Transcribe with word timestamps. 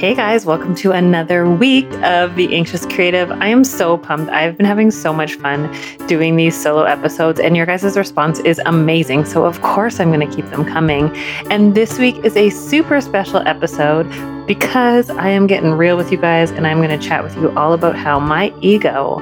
Hey 0.00 0.14
guys, 0.14 0.46
welcome 0.46 0.74
to 0.76 0.92
another 0.92 1.46
week 1.46 1.84
of 2.02 2.34
The 2.34 2.56
Anxious 2.56 2.86
Creative. 2.86 3.30
I 3.32 3.48
am 3.48 3.64
so 3.64 3.98
pumped. 3.98 4.32
I've 4.32 4.56
been 4.56 4.64
having 4.64 4.90
so 4.90 5.12
much 5.12 5.34
fun 5.34 5.70
doing 6.06 6.36
these 6.36 6.58
solo 6.58 6.84
episodes, 6.84 7.38
and 7.38 7.54
your 7.54 7.66
guys' 7.66 7.98
response 7.98 8.38
is 8.38 8.58
amazing. 8.64 9.26
So, 9.26 9.44
of 9.44 9.60
course, 9.60 10.00
I'm 10.00 10.10
going 10.10 10.26
to 10.26 10.34
keep 10.34 10.48
them 10.48 10.64
coming. 10.64 11.14
And 11.50 11.74
this 11.74 11.98
week 11.98 12.16
is 12.24 12.34
a 12.34 12.48
super 12.48 12.98
special 13.02 13.46
episode 13.46 14.04
because 14.46 15.10
I 15.10 15.28
am 15.28 15.46
getting 15.46 15.72
real 15.72 15.98
with 15.98 16.10
you 16.10 16.16
guys, 16.16 16.50
and 16.50 16.66
I'm 16.66 16.78
going 16.78 16.98
to 16.98 17.06
chat 17.06 17.22
with 17.22 17.36
you 17.36 17.50
all 17.50 17.74
about 17.74 17.94
how 17.94 18.18
my 18.18 18.54
ego 18.62 19.16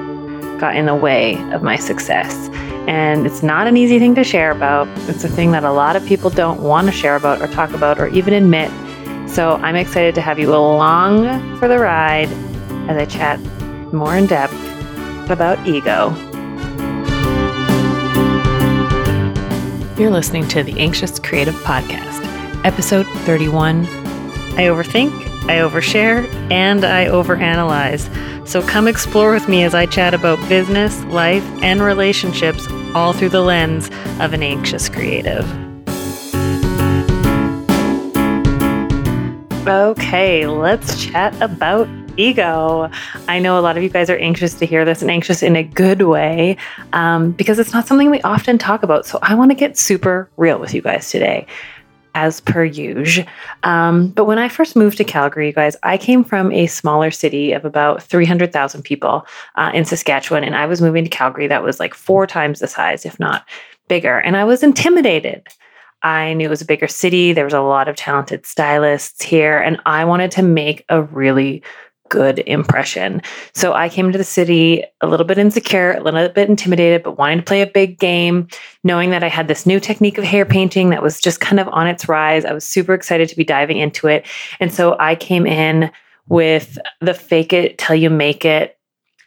got 0.61 0.77
in 0.77 0.85
the 0.85 0.95
way 0.95 1.35
of 1.51 1.61
my 1.61 1.75
success. 1.75 2.33
And 2.87 3.25
it's 3.25 3.43
not 3.43 3.67
an 3.67 3.75
easy 3.75 3.99
thing 3.99 4.15
to 4.15 4.23
share 4.23 4.51
about. 4.51 4.87
It's 5.09 5.25
a 5.25 5.29
thing 5.29 5.51
that 5.51 5.65
a 5.65 5.73
lot 5.73 5.97
of 5.97 6.05
people 6.05 6.29
don't 6.29 6.61
want 6.61 6.87
to 6.87 6.93
share 6.93 7.17
about 7.17 7.41
or 7.41 7.47
talk 7.47 7.71
about 7.71 7.99
or 7.99 8.07
even 8.07 8.33
admit. 8.33 8.71
So 9.29 9.55
I'm 9.57 9.75
excited 9.75 10.15
to 10.15 10.21
have 10.21 10.39
you 10.39 10.53
along 10.53 11.57
for 11.59 11.67
the 11.67 11.77
ride 11.77 12.29
as 12.89 12.97
I 12.97 13.05
chat 13.05 13.39
more 13.93 14.17
in 14.17 14.25
depth 14.25 14.53
about 15.29 15.65
ego. 15.67 16.09
You're 19.99 20.09
listening 20.09 20.47
to 20.47 20.63
the 20.63 20.73
Anxious 20.79 21.19
Creative 21.19 21.53
Podcast, 21.55 22.25
episode 22.65 23.05
31. 23.25 23.85
I 24.55 24.63
overthink, 24.63 25.11
I 25.47 25.59
overshare, 25.59 26.27
and 26.51 26.83
I 26.83 27.05
overanalyze. 27.05 28.09
So 28.47 28.63
come 28.63 28.87
explore 28.87 29.31
with 29.31 29.47
me 29.47 29.63
as 29.63 29.75
I 29.75 29.85
chat 29.85 30.15
about 30.15 30.39
business, 30.49 31.03
life, 31.05 31.43
and 31.61 31.81
relationships 31.81 32.67
all 32.95 33.13
through 33.13 33.29
the 33.29 33.41
lens 33.41 33.91
of 34.19 34.33
an 34.33 34.41
anxious 34.41 34.89
creative. 34.89 35.68
Okay, 39.69 40.47
let's 40.47 40.99
chat 40.99 41.39
about 41.43 41.87
ego. 42.17 42.89
I 43.27 43.37
know 43.37 43.59
a 43.59 43.61
lot 43.61 43.77
of 43.77 43.83
you 43.83 43.89
guys 43.89 44.09
are 44.09 44.17
anxious 44.17 44.55
to 44.55 44.65
hear 44.65 44.83
this 44.83 45.03
and 45.03 45.11
anxious 45.11 45.43
in 45.43 45.55
a 45.55 45.61
good 45.61 46.01
way 46.01 46.57
um, 46.93 47.33
because 47.33 47.59
it's 47.59 47.71
not 47.71 47.85
something 47.85 48.09
we 48.09 48.19
often 48.23 48.57
talk 48.57 48.81
about. 48.81 49.05
So 49.05 49.19
I 49.21 49.35
want 49.35 49.51
to 49.51 49.55
get 49.55 49.77
super 49.77 50.27
real 50.37 50.57
with 50.57 50.73
you 50.73 50.81
guys 50.81 51.11
today. 51.11 51.45
As 52.15 52.41
per 52.41 52.63
usual. 52.63 53.27
Um, 53.61 54.07
but 54.07 54.25
when 54.25 54.39
I 54.39 54.49
first 54.49 54.75
moved 54.75 54.97
to 54.97 55.03
Calgary, 55.03 55.45
you 55.45 55.53
guys, 55.53 55.75
I 55.83 55.99
came 55.99 56.23
from 56.23 56.51
a 56.51 56.65
smaller 56.65 57.11
city 57.11 57.51
of 57.51 57.63
about 57.63 58.01
300,000 58.01 58.81
people 58.81 59.27
uh, 59.53 59.69
in 59.75 59.85
Saskatchewan, 59.85 60.43
and 60.43 60.55
I 60.55 60.65
was 60.65 60.81
moving 60.81 61.03
to 61.03 61.09
Calgary 61.11 61.45
that 61.45 61.61
was 61.61 61.79
like 61.79 61.93
four 61.93 62.25
times 62.25 62.59
the 62.59 62.67
size, 62.67 63.05
if 63.05 63.19
not 63.19 63.47
bigger. 63.87 64.17
And 64.17 64.35
I 64.35 64.43
was 64.45 64.63
intimidated. 64.63 65.47
I 66.01 66.33
knew 66.33 66.47
it 66.47 66.49
was 66.49 66.61
a 66.61 66.65
bigger 66.65 66.87
city. 66.87 67.33
There 67.33 67.45
was 67.45 67.53
a 67.53 67.61
lot 67.61 67.87
of 67.87 67.95
talented 67.95 68.45
stylists 68.45 69.23
here, 69.23 69.59
and 69.59 69.79
I 69.85 70.05
wanted 70.05 70.31
to 70.31 70.41
make 70.41 70.85
a 70.89 71.01
really 71.01 71.63
good 72.09 72.39
impression. 72.39 73.21
So 73.53 73.73
I 73.73 73.87
came 73.87 74.11
to 74.11 74.17
the 74.17 74.23
city 74.23 74.83
a 75.01 75.07
little 75.07 75.25
bit 75.25 75.37
insecure, 75.37 75.93
a 75.93 76.01
little 76.01 76.27
bit 76.29 76.49
intimidated, 76.49 77.03
but 77.03 77.17
wanting 77.17 77.37
to 77.37 77.43
play 77.43 77.61
a 77.61 77.67
big 77.67 77.99
game, 77.99 78.47
knowing 78.83 79.11
that 79.11 79.23
I 79.23 79.29
had 79.29 79.47
this 79.47 79.67
new 79.67 79.79
technique 79.79 80.17
of 80.17 80.23
hair 80.23 80.45
painting 80.45 80.89
that 80.89 81.03
was 81.03 81.21
just 81.21 81.39
kind 81.39 81.59
of 81.59 81.67
on 81.67 81.85
its 81.85 82.09
rise. 82.09 82.45
I 82.45 82.53
was 82.53 82.65
super 82.65 82.95
excited 82.95 83.29
to 83.29 83.35
be 83.35 83.43
diving 83.43 83.77
into 83.77 84.07
it. 84.07 84.25
And 84.59 84.73
so 84.73 84.97
I 84.99 85.13
came 85.15 85.45
in 85.45 85.91
with 86.27 86.79
the 86.99 87.13
fake 87.13 87.53
it 87.53 87.77
till 87.77 87.95
you 87.95 88.09
make 88.09 88.43
it 88.43 88.78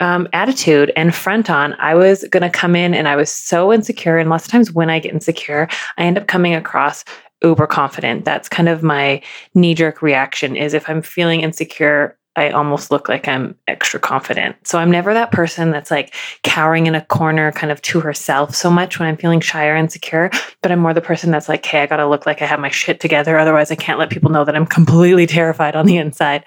um, 0.02 0.28
attitude 0.32 0.92
and 0.96 1.14
front 1.14 1.48
on. 1.48 1.74
I 1.74 1.94
was 1.94 2.24
going 2.30 2.42
to 2.42 2.50
come 2.50 2.74
in 2.74 2.92
and 2.92 3.06
I 3.06 3.14
was 3.14 3.32
so 3.32 3.72
insecure. 3.72 4.18
And 4.18 4.28
lots 4.28 4.44
of 4.44 4.50
times 4.50 4.72
when 4.72 4.90
I 4.90 4.98
get 4.98 5.12
insecure, 5.12 5.68
I 5.96 6.02
end 6.02 6.18
up 6.18 6.26
coming 6.26 6.54
across 6.54 7.04
uber 7.42 7.68
confident. 7.68 8.24
That's 8.24 8.48
kind 8.48 8.68
of 8.68 8.82
my 8.82 9.22
knee 9.54 9.74
jerk 9.74 10.02
reaction 10.02 10.56
is 10.56 10.74
if 10.74 10.88
I'm 10.90 11.02
feeling 11.02 11.42
insecure, 11.42 12.18
I 12.34 12.50
almost 12.50 12.90
look 12.90 13.08
like 13.08 13.28
I'm 13.28 13.54
extra 13.68 14.00
confident. 14.00 14.56
So 14.66 14.78
I'm 14.78 14.90
never 14.90 15.12
that 15.14 15.30
person 15.30 15.70
that's 15.70 15.90
like 15.90 16.14
cowering 16.42 16.86
in 16.86 16.94
a 16.94 17.04
corner 17.04 17.52
kind 17.52 17.70
of 17.70 17.80
to 17.82 18.00
herself 18.00 18.54
so 18.54 18.70
much 18.70 18.98
when 18.98 19.08
I'm 19.08 19.18
feeling 19.18 19.40
shy 19.40 19.66
or 19.68 19.76
insecure. 19.76 20.30
But 20.62 20.72
I'm 20.72 20.80
more 20.80 20.94
the 20.94 21.00
person 21.00 21.30
that's 21.30 21.48
like, 21.48 21.64
hey, 21.64 21.82
I 21.82 21.86
got 21.86 21.98
to 21.98 22.08
look 22.08 22.26
like 22.26 22.42
I 22.42 22.46
have 22.46 22.58
my 22.58 22.70
shit 22.70 23.00
together. 23.00 23.38
Otherwise, 23.38 23.70
I 23.70 23.76
can't 23.76 23.98
let 23.98 24.10
people 24.10 24.30
know 24.30 24.44
that 24.44 24.56
I'm 24.56 24.66
completely 24.66 25.26
terrified 25.26 25.76
on 25.76 25.86
the 25.86 25.98
inside. 25.98 26.44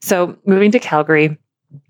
So 0.00 0.38
moving 0.46 0.72
to 0.72 0.78
Calgary, 0.78 1.36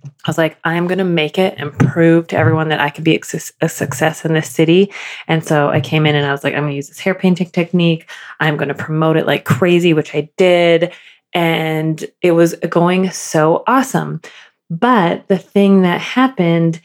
I 0.04 0.30
was 0.30 0.38
like, 0.38 0.58
I'm 0.64 0.88
going 0.88 0.98
to 0.98 1.04
make 1.04 1.38
it 1.38 1.54
and 1.56 1.72
prove 1.78 2.26
to 2.28 2.36
everyone 2.36 2.68
that 2.70 2.80
I 2.80 2.90
can 2.90 3.04
be 3.04 3.20
a 3.60 3.68
success 3.68 4.24
in 4.24 4.34
this 4.34 4.50
city. 4.50 4.92
And 5.28 5.44
so 5.44 5.68
I 5.68 5.80
came 5.80 6.04
in 6.04 6.16
and 6.16 6.26
I 6.26 6.32
was 6.32 6.42
like, 6.42 6.54
I'm 6.54 6.62
going 6.62 6.72
to 6.72 6.76
use 6.76 6.88
this 6.88 6.98
hair 6.98 7.14
painting 7.14 7.50
technique. 7.50 8.10
I'm 8.40 8.56
going 8.56 8.68
to 8.68 8.74
promote 8.74 9.16
it 9.16 9.26
like 9.26 9.44
crazy, 9.44 9.92
which 9.92 10.14
I 10.14 10.28
did. 10.36 10.92
And 11.32 12.04
it 12.22 12.32
was 12.32 12.54
going 12.68 13.10
so 13.10 13.62
awesome. 13.68 14.20
But 14.68 15.28
the 15.28 15.38
thing 15.38 15.82
that 15.82 16.00
happened 16.00 16.80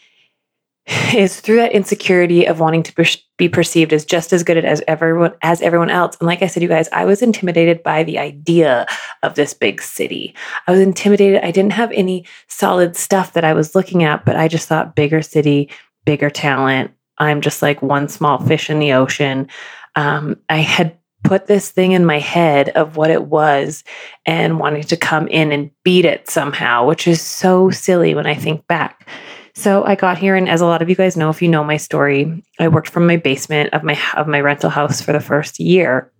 is 1.13 1.39
through 1.39 1.57
that 1.57 1.71
insecurity 1.71 2.45
of 2.45 2.59
wanting 2.59 2.83
to 2.83 3.17
be 3.37 3.47
perceived 3.47 3.93
as 3.93 4.03
just 4.03 4.33
as 4.33 4.43
good 4.43 4.57
as 4.57 4.81
everyone 4.87 5.33
as 5.41 5.61
everyone 5.61 5.89
else. 5.89 6.17
And 6.19 6.27
like 6.27 6.41
I 6.41 6.47
said, 6.47 6.63
you 6.63 6.69
guys, 6.69 6.89
I 6.91 7.05
was 7.05 7.21
intimidated 7.21 7.81
by 7.83 8.03
the 8.03 8.19
idea 8.19 8.85
of 9.23 9.35
this 9.35 9.53
big 9.53 9.81
city. 9.81 10.35
I 10.67 10.71
was 10.71 10.81
intimidated. 10.81 11.43
I 11.43 11.51
didn't 11.51 11.73
have 11.73 11.91
any 11.91 12.25
solid 12.47 12.95
stuff 12.95 13.33
that 13.33 13.45
I 13.45 13.53
was 13.53 13.75
looking 13.75 14.03
at, 14.03 14.25
but 14.25 14.35
I 14.35 14.47
just 14.47 14.67
thought 14.67 14.95
bigger 14.95 15.21
city, 15.21 15.69
bigger 16.05 16.29
talent. 16.29 16.91
I'm 17.17 17.41
just 17.41 17.61
like 17.61 17.81
one 17.81 18.09
small 18.09 18.39
fish 18.39 18.69
in 18.69 18.79
the 18.79 18.93
ocean. 18.93 19.47
Um, 19.95 20.37
I 20.49 20.57
had 20.57 20.97
put 21.23 21.45
this 21.45 21.69
thing 21.69 21.91
in 21.91 22.05
my 22.05 22.19
head 22.19 22.69
of 22.69 22.97
what 22.97 23.11
it 23.11 23.25
was 23.25 23.83
and 24.25 24.59
wanting 24.59 24.83
to 24.83 24.97
come 24.97 25.27
in 25.27 25.51
and 25.51 25.69
beat 25.83 26.03
it 26.03 26.29
somehow, 26.29 26.85
which 26.85 27.07
is 27.07 27.21
so 27.21 27.69
silly 27.69 28.15
when 28.15 28.25
I 28.25 28.33
think 28.33 28.65
back. 28.67 29.07
So 29.53 29.83
I 29.83 29.95
got 29.95 30.17
here, 30.17 30.35
and 30.35 30.47
as 30.47 30.61
a 30.61 30.65
lot 30.65 30.81
of 30.81 30.89
you 30.89 30.95
guys 30.95 31.17
know, 31.17 31.29
if 31.29 31.41
you 31.41 31.47
know 31.47 31.63
my 31.63 31.77
story, 31.77 32.43
I 32.59 32.67
worked 32.67 32.89
from 32.89 33.07
my 33.07 33.17
basement 33.17 33.73
of 33.73 33.83
my 33.83 33.97
of 34.15 34.27
my 34.27 34.39
rental 34.39 34.69
house 34.69 35.01
for 35.01 35.11
the 35.11 35.19
first 35.19 35.59
year. 35.59 36.11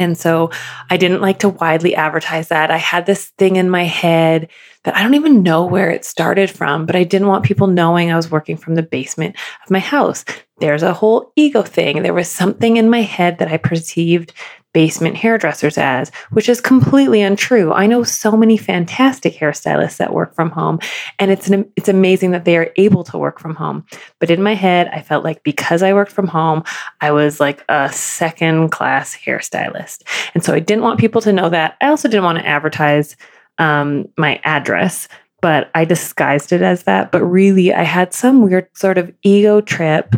And 0.00 0.16
so 0.16 0.50
I 0.88 0.96
didn't 0.96 1.20
like 1.20 1.40
to 1.40 1.50
widely 1.50 1.94
advertise 1.94 2.48
that. 2.48 2.70
I 2.70 2.78
had 2.78 3.04
this 3.04 3.26
thing 3.36 3.56
in 3.56 3.68
my 3.68 3.84
head 3.84 4.48
that 4.84 4.96
I 4.96 5.02
don't 5.02 5.14
even 5.14 5.42
know 5.42 5.66
where 5.66 5.90
it 5.90 6.06
started 6.06 6.50
from, 6.50 6.86
but 6.86 6.96
I 6.96 7.04
didn't 7.04 7.28
want 7.28 7.44
people 7.44 7.66
knowing 7.66 8.10
I 8.10 8.16
was 8.16 8.30
working 8.30 8.56
from 8.56 8.76
the 8.76 8.82
basement 8.82 9.36
of 9.62 9.70
my 9.70 9.78
house. 9.78 10.24
There's 10.58 10.82
a 10.82 10.94
whole 10.94 11.32
ego 11.36 11.62
thing. 11.62 12.02
There 12.02 12.14
was 12.14 12.30
something 12.30 12.78
in 12.78 12.88
my 12.88 13.02
head 13.02 13.38
that 13.38 13.48
I 13.48 13.58
perceived 13.58 14.32
basement 14.72 15.16
hairdressers 15.16 15.76
as, 15.76 16.10
which 16.30 16.48
is 16.48 16.60
completely 16.60 17.22
untrue. 17.22 17.72
I 17.72 17.86
know 17.86 18.02
so 18.02 18.36
many 18.36 18.56
fantastic 18.56 19.34
hairstylists 19.34 19.96
that 19.96 20.14
work 20.14 20.34
from 20.34 20.50
home, 20.50 20.78
and 21.18 21.30
it's 21.30 21.48
an, 21.48 21.70
it's 21.76 21.88
amazing 21.88 22.30
that 22.32 22.44
they 22.44 22.56
are 22.56 22.72
able 22.76 23.04
to 23.04 23.18
work 23.18 23.40
from 23.40 23.54
home. 23.54 23.84
But 24.18 24.30
in 24.30 24.42
my 24.42 24.54
head, 24.54 24.88
I 24.88 25.02
felt 25.02 25.24
like 25.24 25.42
because 25.42 25.82
I 25.82 25.92
worked 25.92 26.12
from 26.12 26.28
home, 26.28 26.62
I 27.00 27.10
was 27.10 27.40
like 27.40 27.64
a 27.68 27.90
second 27.92 28.70
class 28.70 29.16
hairstylist, 29.16 30.02
and 30.34 30.44
so 30.44 30.54
I 30.54 30.60
didn't 30.60 30.84
want 30.84 31.00
people 31.00 31.20
to 31.22 31.32
know 31.32 31.48
that. 31.48 31.76
I 31.80 31.88
also 31.88 32.08
didn't 32.08 32.24
want 32.24 32.38
to 32.38 32.46
advertise 32.46 33.16
um, 33.58 34.08
my 34.16 34.40
address. 34.44 35.08
But 35.42 35.70
I 35.74 35.86
disguised 35.86 36.52
it 36.52 36.60
as 36.60 36.82
that. 36.82 37.10
But 37.10 37.24
really, 37.24 37.72
I 37.72 37.82
had 37.82 38.12
some 38.12 38.42
weird 38.42 38.68
sort 38.76 38.98
of 38.98 39.10
ego 39.22 39.62
trip 39.62 40.14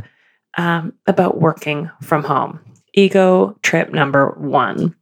um, 0.58 0.94
about 1.06 1.40
working 1.40 1.88
from 2.00 2.24
home 2.24 2.58
ego 2.94 3.56
trip 3.62 3.92
number 3.92 4.30
one. 4.38 4.94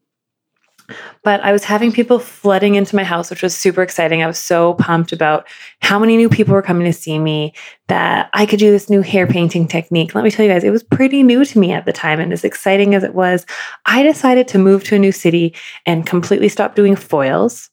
But 1.23 1.41
I 1.43 1.53
was 1.53 1.65
having 1.65 1.93
people 1.93 2.19
flooding 2.19 2.75
into 2.75 2.97
my 2.97 3.05
house, 3.05 3.31
which 3.31 3.43
was 3.43 3.57
super 3.57 3.83
exciting. 3.83 4.23
I 4.23 4.27
was 4.27 4.39
so 4.39 4.75
pumped 4.75 5.13
about 5.13 5.47
how 5.81 5.99
many 5.99 6.17
new 6.17 6.29
people 6.29 6.55
were 6.55 6.63
coming 6.63 6.85
to 6.85 6.93
see 6.93 7.19
me, 7.19 7.55
that 7.89 8.29
I 8.33 8.47
could 8.47 8.59
do 8.59 8.71
this 8.71 8.91
new 8.91 9.01
hair 9.01 9.27
painting 9.27 9.69
technique. 9.69 10.15
Let 10.15 10.25
me 10.25 10.31
tell 10.31 10.45
you 10.45 10.51
guys, 10.51 10.65
it 10.65 10.71
was 10.71 10.83
pretty 10.83 11.23
new 11.23 11.45
to 11.45 11.59
me 11.59 11.73
at 11.73 11.85
the 11.85 11.93
time. 11.93 12.21
And 12.21 12.33
as 12.33 12.45
exciting 12.45 12.95
as 12.95 13.05
it 13.05 13.15
was, 13.15 13.47
I 13.87 14.03
decided 14.03 14.49
to 14.49 14.59
move 14.59 14.83
to 14.85 14.97
a 14.97 14.99
new 14.99 15.13
city 15.13 15.55
and 15.87 16.07
completely 16.07 16.49
stop 16.49 16.75
doing 16.75 16.97
foils, 16.97 17.71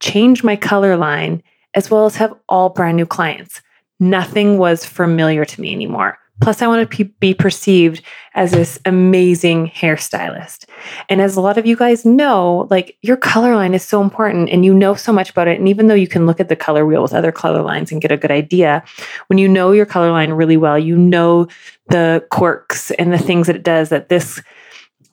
change 0.00 0.42
my 0.42 0.56
color 0.56 0.96
line, 0.96 1.42
as 1.74 1.90
well 1.90 2.06
as 2.06 2.16
have 2.16 2.34
all 2.48 2.70
brand 2.70 2.96
new 2.96 3.06
clients. 3.06 3.60
Nothing 4.00 4.58
was 4.58 4.84
familiar 4.84 5.44
to 5.44 5.60
me 5.60 5.72
anymore. 5.72 6.18
Plus, 6.42 6.60
I 6.60 6.66
want 6.66 6.90
to 6.90 7.04
be 7.20 7.34
perceived 7.34 8.02
as 8.34 8.50
this 8.50 8.78
amazing 8.84 9.68
hairstylist. 9.68 10.66
And 11.08 11.20
as 11.20 11.36
a 11.36 11.40
lot 11.40 11.56
of 11.56 11.66
you 11.66 11.76
guys 11.76 12.04
know, 12.04 12.66
like 12.68 12.96
your 13.00 13.16
color 13.16 13.54
line 13.54 13.74
is 13.74 13.84
so 13.84 14.02
important 14.02 14.50
and 14.50 14.64
you 14.64 14.74
know 14.74 14.94
so 14.94 15.12
much 15.12 15.30
about 15.30 15.46
it. 15.46 15.60
And 15.60 15.68
even 15.68 15.86
though 15.86 15.94
you 15.94 16.08
can 16.08 16.26
look 16.26 16.40
at 16.40 16.48
the 16.48 16.56
color 16.56 16.84
wheel 16.84 17.00
with 17.00 17.14
other 17.14 17.30
color 17.30 17.62
lines 17.62 17.92
and 17.92 18.02
get 18.02 18.10
a 18.10 18.16
good 18.16 18.32
idea, 18.32 18.82
when 19.28 19.38
you 19.38 19.46
know 19.46 19.70
your 19.70 19.86
color 19.86 20.10
line 20.10 20.32
really 20.32 20.56
well, 20.56 20.76
you 20.76 20.96
know 20.96 21.46
the 21.88 22.26
quirks 22.30 22.90
and 22.92 23.12
the 23.12 23.18
things 23.18 23.46
that 23.46 23.54
it 23.54 23.62
does 23.62 23.90
that 23.90 24.08
this 24.08 24.42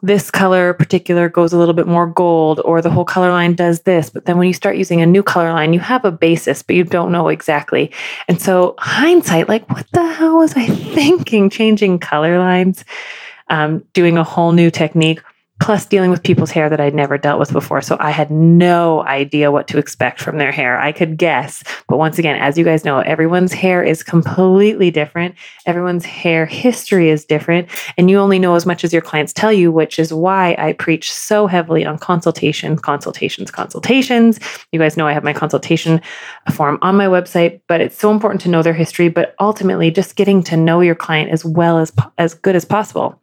this 0.01 0.31
color 0.31 0.74
particular 0.74 1.28
goes 1.28 1.51
a 1.51 1.57
little 1.57 1.74
bit 1.74 1.88
more 1.88 2.07
gold 2.07 2.62
or 2.63 2.81
the 2.81 2.90
whole 2.90 3.06
color 3.06 3.31
line 3.31 3.54
does 3.54 3.81
this. 3.81 4.10
But 4.10 4.25
then 4.25 4.38
when 4.38 4.48
you 4.48 4.54
start 4.54 4.78
using 4.78 5.01
a 5.01 5.06
new 5.06 5.24
color 5.24 5.51
line 5.51 5.74
you 5.74 5.80
have 5.80 6.06
a 6.06 6.12
basis 6.12 6.63
but 6.63 6.75
you 6.75 6.84
don't 6.84 7.12
know 7.12 7.28
exactly. 7.28 7.92
And 8.28 8.42
so 8.42 8.75
hindsight 8.78 9.50
like 9.50 9.69
what 9.69 9.88
the 9.92 10.06
hell 10.13 10.38
was 10.38 10.54
i 10.56 10.66
thinking? 10.96 11.50
Changing 11.50 12.00
color 12.00 12.40
lines 12.40 12.86
um, 13.50 13.84
doing 13.94 14.18
a 14.18 14.24
whole 14.24 14.51
new 14.51 14.72
technique 14.72 15.22
plus 15.60 15.86
dealing 15.86 16.10
with 16.10 16.24
people's 16.24 16.52
hair 16.52 16.70
that 16.70 16.80
I'd 16.80 16.96
never 16.96 17.18
dealt 17.18 17.40
with 17.40 17.52
before. 17.52 17.82
So 17.82 17.98
I 18.00 18.12
had 18.12 18.32
no 18.32 19.04
idea 19.06 19.52
what 19.52 19.68
to 19.68 19.78
expect 19.78 20.22
from 20.22 20.38
their 20.38 20.52
hair. 20.52 20.80
I 20.80 20.92
could 20.92 21.18
guess, 21.18 21.64
but 21.88 21.98
once 21.98 22.18
again, 22.18 22.38
as 22.38 22.58
you 22.58 22.64
guys 22.64 22.86
know, 22.86 23.00
everyone's 23.00 23.54
hair 23.54 23.84
is 23.84 24.02
completely 24.02 24.90
different. 24.90 25.36
Everyone's 25.66 26.06
hair 26.06 26.46
history 26.46 27.10
is 27.10 27.26
different, 27.26 27.68
and 27.98 28.10
you 28.10 28.18
only 28.18 28.40
know 28.40 28.56
as 28.56 28.66
much 28.66 28.84
as 28.84 28.94
your 28.94 29.02
clients 29.02 29.34
tell 29.34 29.52
you, 29.52 29.72
which 29.72 30.00
is 30.00 30.14
why 30.14 30.56
I 30.58 30.74
preach 30.74 31.12
so 31.12 31.48
heavily 31.48 31.86
on 31.86 31.98
consultations, 31.98 32.80
consultations, 32.80 33.52
consultations. 33.52 34.40
You 34.72 34.80
guys 34.80 34.98
know 34.98 35.08
I 35.08 35.14
have 35.14 35.24
my 35.24 35.34
consultation 35.34 36.02
form 36.54 36.80
on 36.82 36.96
my 36.96 37.06
website, 37.06 37.62
but 37.68 37.82
it's 37.82 37.98
so 37.98 38.12
important 38.12 38.42
to 38.42 38.50
know 38.50 38.64
their 38.64 38.74
history, 38.74 39.10
but 39.10 39.36
ultimately 39.40 39.92
just 39.92 40.16
getting 40.16 40.42
to 40.44 40.58
know 40.58 40.82
your 40.82 40.96
client 40.96 41.32
as 41.32 41.44
well 41.44 41.78
as 41.78 41.92
as 42.18 42.34
good 42.34 42.56
as 42.56 42.66
possible. 42.66 43.20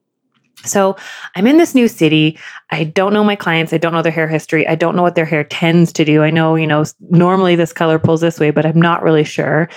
So 0.67 0.97
I'm 1.35 1.47
in 1.47 1.59
this 1.59 1.75
new 1.75 1.89
city. 1.89 2.39
I 2.71 2.85
don't 2.85 3.13
know 3.13 3.25
my 3.25 3.37
clients. 3.37 3.73
I 3.73 3.79
don't 3.79 3.93
know 3.93 4.03
their 4.03 4.13
hair 4.13 4.29
history. 4.29 4.67
I 4.67 4.75
don't 4.75 4.97
know 4.97 5.03
what 5.03 5.15
their 5.15 5.25
hair 5.25 5.45
tends 5.45 5.93
to 5.95 6.05
do. 6.05 6.23
I 6.23 6.31
know, 6.31 6.57
you 6.57 6.67
know, 6.67 6.85
normally 7.11 7.57
this 7.57 7.73
color 7.73 7.99
pulls 7.99 8.21
this 8.21 8.41
way, 8.41 8.51
but 8.51 8.67
I'm 8.67 8.81
not 8.81 9.03
really 9.03 9.25
sure. 9.25 9.69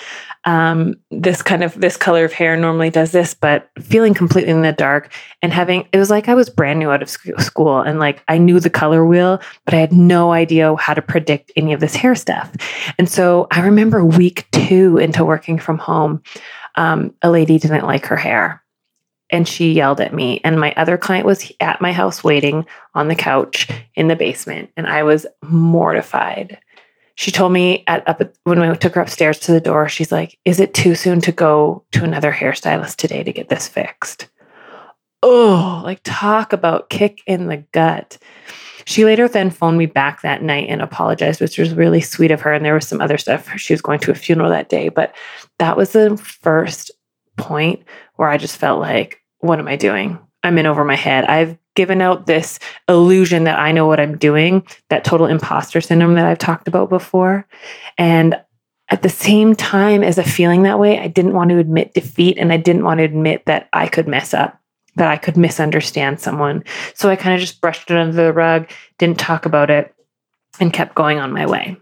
Um, 0.45 0.95
this 1.11 1.41
kind 1.41 1.63
of 1.63 1.79
this 1.79 1.97
color 1.97 2.23
of 2.23 2.31
hair 2.31 2.55
normally 2.55 2.89
does 2.89 3.11
this, 3.11 3.33
but 3.33 3.69
feeling 3.79 4.13
completely 4.13 4.51
in 4.51 4.61
the 4.61 4.71
dark 4.71 5.13
and 5.41 5.51
having 5.51 5.87
it 5.91 5.97
was 5.97 6.09
like 6.09 6.29
I 6.29 6.33
was 6.33 6.49
brand 6.49 6.79
new 6.79 6.89
out 6.89 7.03
of 7.03 7.09
school 7.09 7.81
and 7.81 7.99
like 7.99 8.23
I 8.27 8.37
knew 8.37 8.59
the 8.59 8.69
color 8.69 9.05
wheel, 9.05 9.41
but 9.65 9.73
I 9.73 9.77
had 9.77 9.91
no 9.91 10.31
idea 10.31 10.75
how 10.77 10.93
to 10.93 11.01
predict 11.01 11.51
any 11.55 11.73
of 11.73 11.81
this 11.81 11.95
hair 11.95 12.15
stuff. 12.15 12.51
And 12.97 13.09
so 13.09 13.47
I 13.51 13.61
remember 13.61 14.03
week 14.03 14.49
two 14.51 14.97
into 14.97 15.25
working 15.25 15.59
from 15.59 15.77
home, 15.77 16.23
um, 16.75 17.13
a 17.21 17.29
lady 17.29 17.59
didn't 17.59 17.85
like 17.85 18.05
her 18.05 18.15
hair 18.15 18.63
and 19.31 19.47
she 19.47 19.71
yelled 19.71 20.01
at 20.01 20.13
me. 20.13 20.41
And 20.43 20.59
my 20.59 20.73
other 20.75 20.97
client 20.97 21.25
was 21.25 21.51
at 21.59 21.81
my 21.81 21.91
house 21.91 22.23
waiting 22.23 22.65
on 22.95 23.07
the 23.07 23.15
couch 23.15 23.67
in 23.95 24.07
the 24.07 24.15
basement, 24.15 24.71
and 24.75 24.87
I 24.87 25.03
was 25.03 25.25
mortified. 25.43 26.57
She 27.15 27.31
told 27.31 27.51
me 27.51 27.83
at 27.87 28.07
up 28.07 28.21
when 28.43 28.61
we 28.61 28.77
took 28.77 28.95
her 28.95 29.01
upstairs 29.01 29.39
to 29.39 29.51
the 29.51 29.59
door, 29.59 29.89
she's 29.89 30.11
like, 30.11 30.37
"Is 30.45 30.59
it 30.59 30.73
too 30.73 30.95
soon 30.95 31.19
to 31.21 31.31
go 31.31 31.83
to 31.91 32.03
another 32.03 32.31
hairstylist 32.31 32.95
today 32.95 33.23
to 33.23 33.33
get 33.33 33.49
this 33.49 33.67
fixed?" 33.67 34.29
Oh, 35.21 35.81
like 35.83 35.99
talk 36.03 36.53
about 36.53 36.89
kick 36.89 37.19
in 37.27 37.47
the 37.47 37.57
gut. 37.73 38.17
She 38.85 39.03
later 39.03 39.27
then 39.27 39.51
phoned 39.51 39.77
me 39.77 39.85
back 39.85 40.21
that 40.21 40.41
night 40.41 40.67
and 40.69 40.81
apologized, 40.81 41.41
which 41.41 41.57
was 41.57 41.73
really 41.73 42.01
sweet 42.01 42.31
of 42.31 42.41
her. 42.41 42.53
And 42.53 42.65
there 42.65 42.73
was 42.73 42.87
some 42.87 43.01
other 43.01 43.17
stuff. 43.17 43.49
She 43.57 43.73
was 43.73 43.81
going 43.81 43.99
to 43.99 44.11
a 44.11 44.15
funeral 44.15 44.49
that 44.49 44.69
day, 44.69 44.89
but 44.89 45.13
that 45.59 45.75
was 45.75 45.91
the 45.91 46.17
first 46.17 46.89
point 47.37 47.83
where 48.15 48.29
I 48.29 48.37
just 48.37 48.57
felt 48.57 48.79
like, 48.79 49.18
what 49.39 49.59
am 49.59 49.67
I 49.67 49.75
doing? 49.75 50.19
I'm 50.43 50.57
in 50.57 50.65
over 50.65 50.85
my 50.85 50.95
head. 50.95 51.25
I've 51.25 51.57
given 51.75 52.01
out 52.01 52.25
this 52.25 52.59
illusion 52.87 53.45
that 53.45 53.59
I 53.59 53.71
know 53.71 53.85
what 53.85 53.99
I'm 53.99 54.17
doing, 54.17 54.65
that 54.89 55.03
total 55.03 55.27
imposter 55.27 55.81
syndrome 55.81 56.15
that 56.15 56.25
I've 56.25 56.37
talked 56.37 56.67
about 56.67 56.89
before. 56.89 57.47
And 57.97 58.35
at 58.89 59.01
the 59.01 59.09
same 59.09 59.55
time 59.55 60.03
as 60.03 60.17
a 60.17 60.23
feeling 60.23 60.63
that 60.63 60.79
way, 60.79 60.99
I 60.99 61.07
didn't 61.07 61.33
want 61.33 61.51
to 61.51 61.57
admit 61.57 61.93
defeat 61.93 62.37
and 62.37 62.51
I 62.51 62.57
didn't 62.57 62.83
want 62.83 62.99
to 62.99 63.03
admit 63.03 63.45
that 63.45 63.69
I 63.71 63.87
could 63.87 64.07
mess 64.07 64.33
up, 64.33 64.59
that 64.95 65.09
I 65.09 65.17
could 65.17 65.37
misunderstand 65.37 66.19
someone. 66.19 66.63
So 66.95 67.09
I 67.09 67.15
kind 67.15 67.35
of 67.35 67.41
just 67.41 67.61
brushed 67.61 67.91
it 67.91 67.97
under 67.97 68.15
the 68.15 68.33
rug, 68.33 68.69
didn't 68.97 69.19
talk 69.19 69.45
about 69.45 69.69
it, 69.69 69.93
and 70.59 70.73
kept 70.73 70.95
going 70.95 71.19
on 71.19 71.31
my 71.31 71.45
way. 71.45 71.77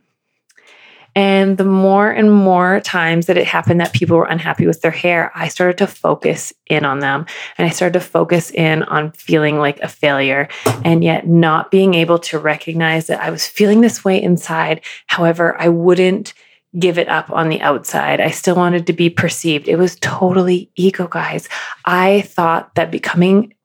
And 1.18 1.58
the 1.58 1.66
more 1.66 2.12
and 2.12 2.32
more 2.32 2.80
times 2.82 3.26
that 3.26 3.40
it 3.40 3.48
happened 3.48 3.82
that 3.82 3.92
people 3.92 4.18
were 4.18 4.28
unhappy 4.28 4.68
with 4.68 4.82
their 4.82 4.92
hair, 4.92 5.32
I 5.34 5.48
started 5.48 5.80
to 5.80 5.88
focus 5.88 6.54
in 6.68 6.86
on 6.86 7.00
them. 7.00 7.26
And 7.58 7.68
I 7.68 7.72
started 7.72 7.98
to 8.00 8.06
focus 8.06 8.52
in 8.52 8.84
on 8.84 9.14
feeling 9.14 9.58
like 9.58 9.80
a 9.80 9.88
failure 9.88 10.48
and 10.86 11.04
yet 11.04 11.28
not 11.28 11.72
being 11.72 11.96
able 11.96 12.20
to 12.20 12.38
recognize 12.38 13.08
that 13.08 13.20
I 13.20 13.32
was 13.32 13.48
feeling 13.48 13.82
this 13.82 14.06
way 14.06 14.22
inside. 14.22 14.82
However, 15.08 15.60
I 15.60 15.70
wouldn't 15.70 16.36
give 16.78 17.00
it 17.00 17.10
up 17.10 17.32
on 17.32 17.50
the 17.50 17.62
outside. 17.62 18.22
I 18.22 18.30
still 18.30 18.56
wanted 18.56 18.86
to 18.86 18.94
be 18.94 19.10
perceived. 19.10 19.68
It 19.68 19.78
was 19.78 19.96
totally 19.96 20.70
ego, 20.76 21.08
guys. 21.08 21.50
I 21.84 22.22
thought 22.28 22.76
that 22.76 22.92
becoming 22.92 23.56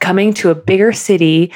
coming 0.00 0.34
to 0.34 0.50
a 0.50 0.54
bigger 0.54 0.92
city 0.92 1.54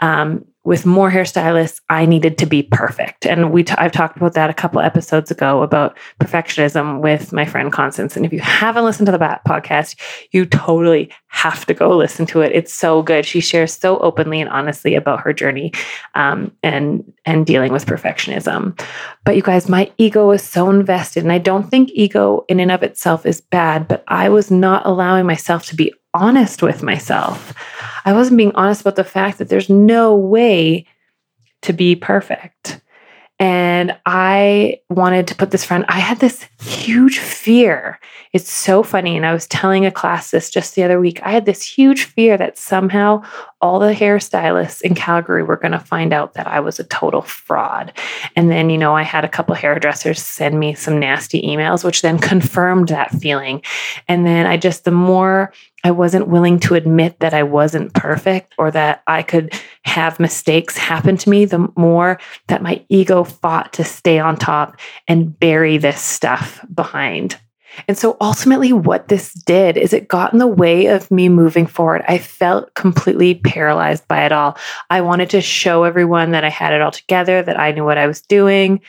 um, 0.00 0.46
with 0.64 0.86
more 0.86 1.10
hairstylists, 1.10 1.80
I 1.90 2.06
needed 2.06 2.38
to 2.38 2.46
be 2.46 2.62
perfect. 2.62 3.26
And 3.26 3.52
we 3.52 3.64
t- 3.64 3.74
I've 3.76 3.92
talked 3.92 4.16
about 4.16 4.32
that 4.32 4.48
a 4.48 4.54
couple 4.54 4.80
episodes 4.80 5.30
ago 5.30 5.62
about 5.62 5.96
perfectionism 6.20 7.00
with 7.00 7.32
my 7.32 7.44
friend 7.44 7.70
Constance. 7.70 8.16
And 8.16 8.24
if 8.24 8.32
you 8.32 8.40
haven't 8.40 8.84
listened 8.84 9.06
to 9.06 9.12
the 9.12 9.18
podcast, 9.46 10.00
you 10.32 10.46
totally 10.46 11.12
have 11.34 11.66
to 11.66 11.74
go 11.74 11.96
listen 11.96 12.26
to 12.26 12.42
it. 12.42 12.52
It's 12.54 12.72
so 12.72 13.02
good. 13.02 13.26
She 13.26 13.40
shares 13.40 13.74
so 13.74 13.98
openly 13.98 14.40
and 14.40 14.48
honestly 14.48 14.94
about 14.94 15.20
her 15.20 15.32
journey 15.32 15.72
um, 16.14 16.52
and 16.62 17.12
and 17.24 17.44
dealing 17.44 17.72
with 17.72 17.86
perfectionism. 17.86 18.80
But 19.24 19.34
you 19.34 19.42
guys, 19.42 19.68
my 19.68 19.90
ego 19.98 20.28
was 20.28 20.44
so 20.44 20.70
invested, 20.70 21.24
and 21.24 21.32
I 21.32 21.38
don't 21.38 21.68
think 21.68 21.90
ego 21.92 22.44
in 22.48 22.60
and 22.60 22.70
of 22.70 22.84
itself 22.84 23.26
is 23.26 23.40
bad. 23.40 23.88
But 23.88 24.04
I 24.06 24.28
was 24.28 24.52
not 24.52 24.86
allowing 24.86 25.26
myself 25.26 25.66
to 25.66 25.76
be 25.76 25.92
honest 26.14 26.62
with 26.62 26.84
myself. 26.84 27.52
I 28.04 28.12
wasn't 28.12 28.38
being 28.38 28.54
honest 28.54 28.82
about 28.82 28.94
the 28.94 29.02
fact 29.02 29.38
that 29.38 29.48
there's 29.48 29.68
no 29.68 30.14
way 30.14 30.86
to 31.62 31.72
be 31.72 31.96
perfect. 31.96 32.80
And 33.40 33.96
I 34.06 34.80
wanted 34.90 35.26
to 35.28 35.34
put 35.34 35.50
this 35.50 35.64
front. 35.64 35.86
I 35.88 35.98
had 35.98 36.20
this 36.20 36.46
huge 36.60 37.18
fear. 37.18 37.98
It's 38.32 38.50
so 38.50 38.84
funny. 38.84 39.16
And 39.16 39.26
I 39.26 39.32
was 39.32 39.48
telling 39.48 39.84
a 39.84 39.90
class 39.90 40.30
this 40.30 40.50
just 40.50 40.74
the 40.74 40.84
other 40.84 41.00
week. 41.00 41.20
I 41.22 41.32
had 41.32 41.44
this 41.44 41.62
huge 41.62 42.04
fear 42.04 42.36
that 42.36 42.56
somehow 42.56 43.22
all 43.60 43.80
the 43.80 43.92
hairstylists 43.92 44.82
in 44.82 44.94
Calgary 44.94 45.42
were 45.42 45.56
going 45.56 45.72
to 45.72 45.80
find 45.80 46.12
out 46.12 46.34
that 46.34 46.46
I 46.46 46.60
was 46.60 46.78
a 46.78 46.84
total 46.84 47.22
fraud. 47.22 47.92
And 48.36 48.50
then, 48.50 48.70
you 48.70 48.78
know, 48.78 48.94
I 48.94 49.02
had 49.02 49.24
a 49.24 49.28
couple 49.28 49.54
hairdressers 49.54 50.22
send 50.22 50.60
me 50.60 50.74
some 50.74 51.00
nasty 51.00 51.42
emails, 51.42 51.82
which 51.82 52.02
then 52.02 52.18
confirmed 52.18 52.88
that 52.88 53.10
feeling. 53.10 53.62
And 54.06 54.24
then 54.24 54.46
I 54.46 54.58
just, 54.58 54.84
the 54.84 54.90
more 54.90 55.52
I 55.82 55.90
wasn't 55.90 56.28
willing 56.28 56.60
to 56.60 56.74
admit 56.74 57.20
that 57.20 57.34
I 57.34 57.42
wasn't 57.42 57.94
perfect 57.94 58.54
or 58.58 58.70
that 58.70 59.02
I 59.06 59.22
could 59.22 59.52
have 59.84 60.20
mistakes 60.20 60.76
happen 60.76 61.16
to 61.18 61.30
me, 61.30 61.44
the 61.44 61.68
more 61.76 62.18
that 62.48 62.62
my 62.62 62.84
ego 62.88 63.24
fought 63.24 63.72
to 63.74 63.84
stay 63.84 64.18
on 64.18 64.36
top 64.36 64.78
and 65.08 65.38
bury 65.38 65.78
this 65.78 66.00
stuff 66.00 66.64
behind. 66.74 67.38
And 67.88 67.98
so 67.98 68.16
ultimately, 68.20 68.72
what 68.72 69.08
this 69.08 69.32
did 69.32 69.76
is 69.76 69.92
it 69.92 70.08
got 70.08 70.32
in 70.32 70.38
the 70.38 70.46
way 70.46 70.86
of 70.86 71.10
me 71.10 71.28
moving 71.28 71.66
forward. 71.66 72.04
I 72.06 72.18
felt 72.18 72.72
completely 72.74 73.34
paralyzed 73.34 74.06
by 74.06 74.24
it 74.24 74.32
all. 74.32 74.56
I 74.90 75.00
wanted 75.00 75.30
to 75.30 75.40
show 75.40 75.84
everyone 75.84 76.30
that 76.30 76.44
I 76.44 76.50
had 76.50 76.72
it 76.72 76.80
all 76.80 76.92
together, 76.92 77.42
that 77.42 77.58
I 77.58 77.72
knew 77.72 77.84
what 77.84 77.98
I 77.98 78.06
was 78.06 78.20
doing. 78.20 78.80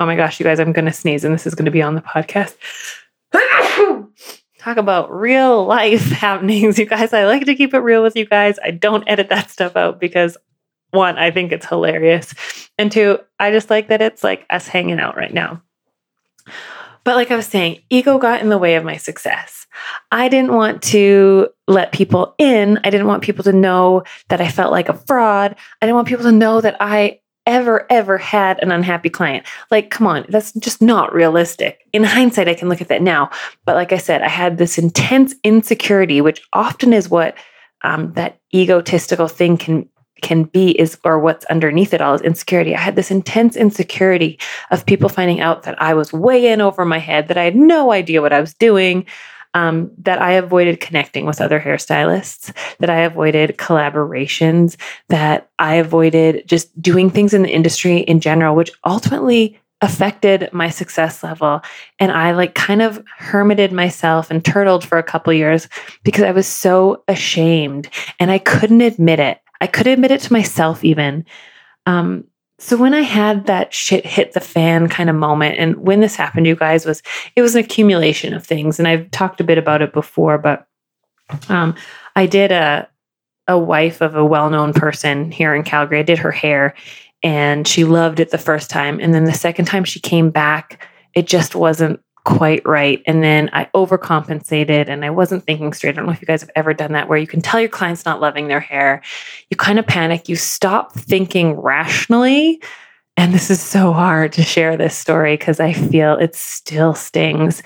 Oh 0.00 0.06
my 0.06 0.14
gosh, 0.14 0.38
you 0.38 0.44
guys, 0.44 0.60
I'm 0.60 0.72
going 0.72 0.84
to 0.84 0.92
sneeze 0.92 1.24
and 1.24 1.34
this 1.34 1.46
is 1.46 1.56
going 1.56 1.64
to 1.64 1.72
be 1.72 1.82
on 1.82 1.96
the 1.96 2.00
podcast. 2.00 2.54
talk 4.68 4.76
about 4.76 5.10
real 5.10 5.64
life 5.64 6.10
happenings. 6.10 6.78
You 6.78 6.86
guys, 6.86 7.12
I 7.12 7.24
like 7.24 7.46
to 7.46 7.54
keep 7.54 7.74
it 7.74 7.78
real 7.78 8.02
with 8.02 8.16
you 8.16 8.26
guys. 8.26 8.58
I 8.62 8.70
don't 8.70 9.08
edit 9.08 9.30
that 9.30 9.50
stuff 9.50 9.76
out 9.76 9.98
because 9.98 10.36
one, 10.90 11.18
I 11.18 11.30
think 11.30 11.52
it's 11.52 11.66
hilarious. 11.66 12.34
And 12.78 12.92
two, 12.92 13.18
I 13.38 13.50
just 13.50 13.70
like 13.70 13.88
that 13.88 14.02
it's 14.02 14.24
like 14.24 14.46
us 14.50 14.68
hanging 14.68 15.00
out 15.00 15.16
right 15.16 15.32
now. 15.32 15.62
But 17.04 17.16
like 17.16 17.30
I 17.30 17.36
was 17.36 17.46
saying, 17.46 17.80
ego 17.88 18.18
got 18.18 18.40
in 18.42 18.50
the 18.50 18.58
way 18.58 18.76
of 18.76 18.84
my 18.84 18.96
success. 18.96 19.66
I 20.12 20.28
didn't 20.28 20.52
want 20.52 20.82
to 20.84 21.48
let 21.66 21.92
people 21.92 22.34
in. 22.38 22.78
I 22.84 22.90
didn't 22.90 23.06
want 23.06 23.22
people 23.22 23.44
to 23.44 23.52
know 23.52 24.02
that 24.28 24.40
I 24.40 24.48
felt 24.48 24.72
like 24.72 24.88
a 24.88 24.94
fraud. 24.94 25.56
I 25.80 25.86
didn't 25.86 25.96
want 25.96 26.08
people 26.08 26.24
to 26.24 26.32
know 26.32 26.60
that 26.60 26.76
I 26.80 27.20
ever, 27.48 27.86
ever 27.90 28.18
had 28.18 28.62
an 28.62 28.70
unhappy 28.70 29.08
client. 29.08 29.44
Like, 29.70 29.90
come 29.90 30.06
on, 30.06 30.26
that's 30.28 30.52
just 30.52 30.80
not 30.82 31.12
realistic. 31.14 31.80
In 31.92 32.04
hindsight, 32.04 32.46
I 32.46 32.54
can 32.54 32.68
look 32.68 32.82
at 32.82 32.88
that 32.88 33.02
now. 33.02 33.30
But 33.64 33.74
like 33.74 33.92
I 33.92 33.96
said, 33.96 34.22
I 34.22 34.28
had 34.28 34.58
this 34.58 34.78
intense 34.78 35.34
insecurity, 35.42 36.20
which 36.20 36.46
often 36.52 36.92
is 36.92 37.08
what 37.08 37.34
um, 37.82 38.12
that 38.12 38.38
egotistical 38.54 39.26
thing 39.26 39.56
can 39.56 39.88
can 40.20 40.42
be 40.42 40.72
is 40.72 40.98
or 41.04 41.20
what's 41.20 41.44
underneath 41.44 41.94
it 41.94 42.00
all 42.00 42.12
is 42.12 42.20
insecurity. 42.22 42.74
I 42.74 42.80
had 42.80 42.96
this 42.96 43.12
intense 43.12 43.54
insecurity 43.54 44.36
of 44.72 44.84
people 44.84 45.08
finding 45.08 45.40
out 45.40 45.62
that 45.62 45.80
I 45.80 45.94
was 45.94 46.12
way 46.12 46.50
in 46.50 46.60
over 46.60 46.84
my 46.84 46.98
head, 46.98 47.28
that 47.28 47.38
I 47.38 47.44
had 47.44 47.54
no 47.54 47.92
idea 47.92 48.20
what 48.20 48.32
I 48.32 48.40
was 48.40 48.52
doing 48.52 49.06
um, 49.58 49.90
that 49.98 50.22
I 50.22 50.32
avoided 50.32 50.78
connecting 50.78 51.26
with 51.26 51.40
other 51.40 51.58
hairstylists, 51.58 52.54
that 52.78 52.88
I 52.88 53.00
avoided 53.00 53.56
collaborations, 53.58 54.76
that 55.08 55.50
I 55.58 55.74
avoided 55.74 56.46
just 56.46 56.80
doing 56.80 57.10
things 57.10 57.34
in 57.34 57.42
the 57.42 57.50
industry 57.50 57.98
in 57.98 58.20
general, 58.20 58.54
which 58.54 58.70
ultimately 58.86 59.58
affected 59.80 60.48
my 60.52 60.70
success 60.70 61.22
level. 61.22 61.60
And 61.98 62.10
i 62.10 62.32
like 62.32 62.54
kind 62.54 62.82
of 62.82 63.02
hermited 63.16 63.72
myself 63.72 64.28
and 64.30 64.44
turtled 64.44 64.84
for 64.84 64.98
a 64.98 65.04
couple 65.04 65.32
years 65.32 65.68
because 66.02 66.24
i 66.24 66.32
was 66.32 66.48
so 66.48 67.04
ashamed 67.06 67.88
and 68.18 68.32
i 68.32 68.38
couldn't 68.38 68.80
admit 68.80 69.20
it. 69.20 69.40
I 69.60 69.68
couldn't 69.68 69.92
admit 69.92 70.10
it 70.10 70.20
to 70.22 70.32
myself 70.32 70.84
even. 70.84 71.24
Um, 71.86 72.24
so 72.58 72.76
when 72.76 72.94
I 72.94 73.02
had 73.02 73.46
that 73.46 73.72
shit 73.72 74.04
hit 74.04 74.32
the 74.32 74.40
fan 74.40 74.88
kind 74.88 75.08
of 75.08 75.16
moment, 75.16 75.58
and 75.58 75.76
when 75.76 76.00
this 76.00 76.16
happened, 76.16 76.46
you 76.46 76.56
guys, 76.56 76.84
was 76.84 77.02
it 77.36 77.42
was 77.42 77.54
an 77.54 77.64
accumulation 77.64 78.34
of 78.34 78.46
things, 78.46 78.78
and 78.78 78.88
I've 78.88 79.10
talked 79.10 79.40
a 79.40 79.44
bit 79.44 79.58
about 79.58 79.82
it 79.82 79.92
before, 79.92 80.38
but 80.38 80.66
um, 81.48 81.74
I 82.16 82.26
did 82.26 82.52
a 82.52 82.88
a 83.46 83.58
wife 83.58 84.00
of 84.00 84.14
a 84.14 84.24
well 84.24 84.50
known 84.50 84.72
person 84.72 85.30
here 85.30 85.54
in 85.54 85.64
Calgary. 85.64 86.00
I 86.00 86.02
did 86.02 86.18
her 86.18 86.30
hair 86.30 86.74
and 87.22 87.66
she 87.66 87.84
loved 87.84 88.20
it 88.20 88.30
the 88.30 88.38
first 88.38 88.70
time. 88.70 89.00
And 89.00 89.14
then 89.14 89.24
the 89.24 89.32
second 89.32 89.64
time 89.64 89.84
she 89.84 90.00
came 90.00 90.30
back, 90.30 90.86
it 91.14 91.26
just 91.26 91.54
wasn't 91.54 92.00
quite 92.28 92.60
right. 92.66 93.02
And 93.06 93.22
then 93.22 93.48
I 93.54 93.70
overcompensated 93.74 94.88
and 94.88 95.02
I 95.02 95.08
wasn't 95.08 95.44
thinking 95.44 95.72
straight. 95.72 95.90
I 95.90 95.92
don't 95.94 96.04
know 96.04 96.12
if 96.12 96.20
you 96.20 96.26
guys 96.26 96.42
have 96.42 96.50
ever 96.54 96.74
done 96.74 96.92
that 96.92 97.08
where 97.08 97.16
you 97.16 97.26
can 97.26 97.40
tell 97.40 97.58
your 97.58 97.70
client's 97.70 98.04
not 98.04 98.20
loving 98.20 98.48
their 98.48 98.60
hair. 98.60 99.00
You 99.48 99.56
kind 99.56 99.78
of 99.78 99.86
panic, 99.86 100.28
you 100.28 100.36
stop 100.36 100.92
thinking 100.92 101.54
rationally. 101.54 102.62
And 103.16 103.32
this 103.32 103.48
is 103.50 103.62
so 103.62 103.94
hard 103.94 104.34
to 104.34 104.42
share 104.42 104.76
this 104.76 104.94
story 104.94 105.38
because 105.38 105.58
I 105.58 105.72
feel 105.72 106.18
it 106.18 106.34
still 106.34 106.92
stings. 106.92 107.62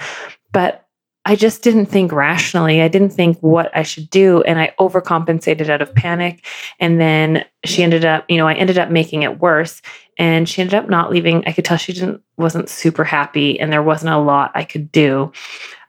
But 0.52 0.81
I 1.24 1.36
just 1.36 1.62
didn't 1.62 1.86
think 1.86 2.10
rationally. 2.10 2.82
I 2.82 2.88
didn't 2.88 3.10
think 3.10 3.38
what 3.40 3.74
I 3.76 3.84
should 3.84 4.10
do. 4.10 4.42
And 4.42 4.58
I 4.58 4.74
overcompensated 4.80 5.68
out 5.68 5.80
of 5.80 5.94
panic. 5.94 6.44
And 6.80 7.00
then 7.00 7.44
she 7.64 7.84
ended 7.84 8.04
up, 8.04 8.24
you 8.28 8.36
know, 8.36 8.48
I 8.48 8.54
ended 8.54 8.76
up 8.76 8.90
making 8.90 9.22
it 9.22 9.38
worse. 9.38 9.82
And 10.18 10.48
she 10.48 10.60
ended 10.60 10.74
up 10.74 10.88
not 10.88 11.10
leaving. 11.10 11.44
I 11.46 11.52
could 11.52 11.64
tell 11.64 11.76
she 11.76 11.92
didn't 11.92 12.22
wasn't 12.36 12.68
super 12.68 13.04
happy 13.04 13.58
and 13.60 13.72
there 13.72 13.82
wasn't 13.82 14.12
a 14.12 14.18
lot 14.18 14.50
I 14.54 14.64
could 14.64 14.90
do. 14.90 15.32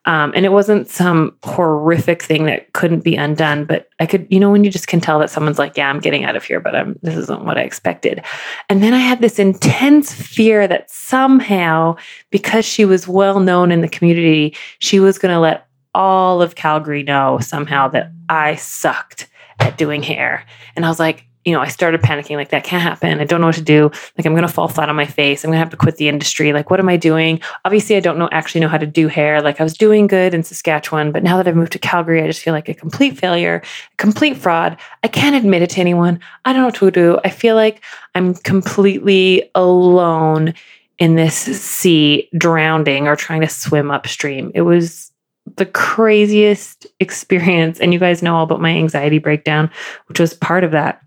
Um, 0.05 0.33
and 0.35 0.45
it 0.45 0.51
wasn't 0.51 0.89
some 0.89 1.37
horrific 1.43 2.23
thing 2.23 2.45
that 2.45 2.73
couldn't 2.73 3.05
be 3.05 3.15
undone, 3.15 3.63
but 3.63 3.87
I 4.01 4.05
could, 4.05 4.27
you 4.29 4.39
know, 4.39 4.51
when 4.51 4.65
you 4.65 4.69
just 4.69 4.87
can 4.87 4.99
tell 4.99 5.17
that 5.19 5.29
someone's 5.29 5.59
like, 5.59 5.77
yeah, 5.77 5.89
I'm 5.89 6.01
getting 6.01 6.25
out 6.25 6.35
of 6.35 6.43
here, 6.43 6.59
but 6.59 6.75
I'm, 6.75 6.99
this 7.03 7.15
isn't 7.15 7.45
what 7.45 7.57
I 7.57 7.61
expected. 7.61 8.21
And 8.69 8.83
then 8.83 8.93
I 8.93 8.99
had 8.99 9.21
this 9.21 9.39
intense 9.39 10.13
fear 10.13 10.67
that 10.67 10.91
somehow, 10.91 11.95
because 12.31 12.65
she 12.65 12.83
was 12.83 13.07
well 13.07 13.39
known 13.39 13.71
in 13.71 13.79
the 13.79 13.87
community, 13.87 14.55
she 14.79 14.99
was 14.99 15.17
going 15.17 15.33
to 15.33 15.39
let 15.39 15.67
all 15.95 16.41
of 16.41 16.55
Calgary 16.55 17.03
know 17.03 17.39
somehow 17.39 17.87
that 17.89 18.11
I 18.27 18.55
sucked 18.55 19.29
at 19.59 19.77
doing 19.77 20.03
hair. 20.03 20.45
And 20.75 20.85
I 20.85 20.89
was 20.89 20.99
like, 20.99 21.25
you 21.45 21.53
know, 21.53 21.59
I 21.59 21.67
started 21.67 22.01
panicking 22.01 22.35
like 22.35 22.49
that 22.49 22.63
can't 22.63 22.81
happen. 22.81 23.19
I 23.19 23.25
don't 23.25 23.41
know 23.41 23.47
what 23.47 23.55
to 23.55 23.61
do. 23.61 23.91
Like 24.17 24.25
I'm 24.25 24.33
going 24.33 24.47
to 24.47 24.53
fall 24.53 24.67
flat 24.67 24.89
on 24.89 24.95
my 24.95 25.05
face. 25.05 25.43
I'm 25.43 25.49
going 25.49 25.57
to 25.57 25.63
have 25.63 25.69
to 25.71 25.77
quit 25.77 25.97
the 25.97 26.07
industry. 26.07 26.53
Like 26.53 26.69
what 26.69 26.79
am 26.79 26.89
I 26.89 26.97
doing? 26.97 27.41
Obviously, 27.65 27.95
I 27.95 27.99
don't 27.99 28.17
know 28.17 28.29
actually 28.31 28.61
know 28.61 28.67
how 28.67 28.77
to 28.77 28.85
do 28.85 29.07
hair. 29.07 29.41
Like 29.41 29.59
I 29.59 29.63
was 29.63 29.73
doing 29.73 30.07
good 30.07 30.33
in 30.33 30.43
Saskatchewan, 30.43 31.11
but 31.11 31.23
now 31.23 31.37
that 31.37 31.47
I've 31.47 31.55
moved 31.55 31.73
to 31.73 31.79
Calgary, 31.79 32.21
I 32.21 32.27
just 32.27 32.41
feel 32.41 32.53
like 32.53 32.69
a 32.69 32.73
complete 32.73 33.17
failure, 33.17 33.61
a 33.93 33.97
complete 33.97 34.37
fraud. 34.37 34.77
I 35.03 35.07
can't 35.07 35.35
admit 35.35 35.61
it 35.61 35.71
to 35.71 35.81
anyone. 35.81 36.19
I 36.45 36.53
don't 36.53 36.61
know 36.61 36.67
what 36.67 36.75
to 36.75 36.91
do. 36.91 37.19
I 37.23 37.29
feel 37.29 37.55
like 37.55 37.83
I'm 38.15 38.35
completely 38.35 39.49
alone 39.55 40.53
in 40.99 41.15
this 41.15 41.35
sea, 41.35 42.29
drowning 42.37 43.07
or 43.07 43.15
trying 43.15 43.41
to 43.41 43.49
swim 43.49 43.91
upstream. 43.91 44.51
It 44.53 44.61
was 44.61 45.11
the 45.57 45.65
craziest 45.65 46.87
experience. 46.99 47.79
And 47.79 47.93
you 47.93 47.99
guys 47.99 48.23
know 48.23 48.35
all 48.35 48.43
about 48.43 48.61
my 48.61 48.69
anxiety 48.69 49.19
breakdown, 49.19 49.69
which 50.07 50.19
was 50.19 50.33
part 50.33 50.63
of 50.63 50.71
that. 50.71 51.01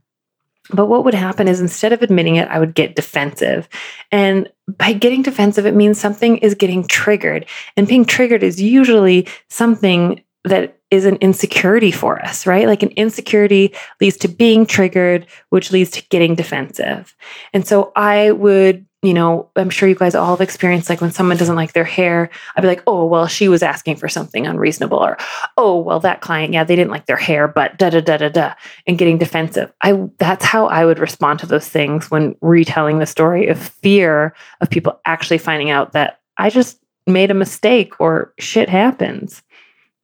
But 0.72 0.86
what 0.86 1.04
would 1.04 1.14
happen 1.14 1.48
is 1.48 1.60
instead 1.60 1.92
of 1.92 2.02
admitting 2.02 2.36
it, 2.36 2.48
I 2.48 2.58
would 2.58 2.74
get 2.74 2.96
defensive. 2.96 3.68
And 4.10 4.50
by 4.66 4.92
getting 4.92 5.22
defensive, 5.22 5.66
it 5.66 5.74
means 5.74 5.98
something 5.98 6.38
is 6.38 6.54
getting 6.54 6.86
triggered. 6.86 7.46
And 7.76 7.86
being 7.86 8.04
triggered 8.04 8.42
is 8.42 8.60
usually 8.60 9.28
something 9.48 10.22
that 10.44 10.78
is 10.90 11.04
an 11.04 11.16
insecurity 11.16 11.90
for 11.90 12.20
us, 12.24 12.46
right? 12.46 12.66
Like 12.66 12.82
an 12.82 12.90
insecurity 12.90 13.74
leads 14.00 14.16
to 14.18 14.28
being 14.28 14.64
triggered, 14.66 15.26
which 15.50 15.72
leads 15.72 15.90
to 15.92 16.08
getting 16.08 16.36
defensive. 16.36 17.14
And 17.52 17.66
so 17.66 17.92
I 17.96 18.30
would 18.30 18.85
you 19.02 19.12
know, 19.12 19.50
I'm 19.56 19.70
sure 19.70 19.88
you 19.88 19.94
guys 19.94 20.14
all 20.14 20.30
have 20.30 20.40
experienced 20.40 20.88
like 20.88 21.00
when 21.00 21.12
someone 21.12 21.36
doesn't 21.36 21.54
like 21.54 21.74
their 21.74 21.84
hair, 21.84 22.30
I'd 22.56 22.62
be 22.62 22.66
like, 22.66 22.82
oh, 22.86 23.04
well, 23.04 23.26
she 23.26 23.48
was 23.48 23.62
asking 23.62 23.96
for 23.96 24.08
something 24.08 24.46
unreasonable, 24.46 24.98
or 24.98 25.18
oh, 25.56 25.78
well, 25.78 26.00
that 26.00 26.22
client, 26.22 26.52
yeah, 26.52 26.64
they 26.64 26.76
didn't 26.76 26.90
like 26.90 27.06
their 27.06 27.16
hair, 27.16 27.46
but 27.46 27.76
da 27.78 27.90
da 27.90 28.00
da 28.00 28.16
da 28.16 28.28
da, 28.28 28.54
and 28.86 28.98
getting 28.98 29.18
defensive. 29.18 29.72
I 29.82 30.08
that's 30.18 30.44
how 30.44 30.66
I 30.66 30.84
would 30.84 30.98
respond 30.98 31.40
to 31.40 31.46
those 31.46 31.68
things 31.68 32.10
when 32.10 32.36
retelling 32.40 32.98
the 32.98 33.06
story 33.06 33.46
of 33.48 33.58
fear 33.58 34.34
of 34.60 34.70
people 34.70 34.98
actually 35.04 35.38
finding 35.38 35.70
out 35.70 35.92
that 35.92 36.20
I 36.38 36.50
just 36.50 36.78
made 37.06 37.30
a 37.30 37.34
mistake 37.34 38.00
or 38.00 38.32
shit 38.38 38.68
happens. 38.68 39.42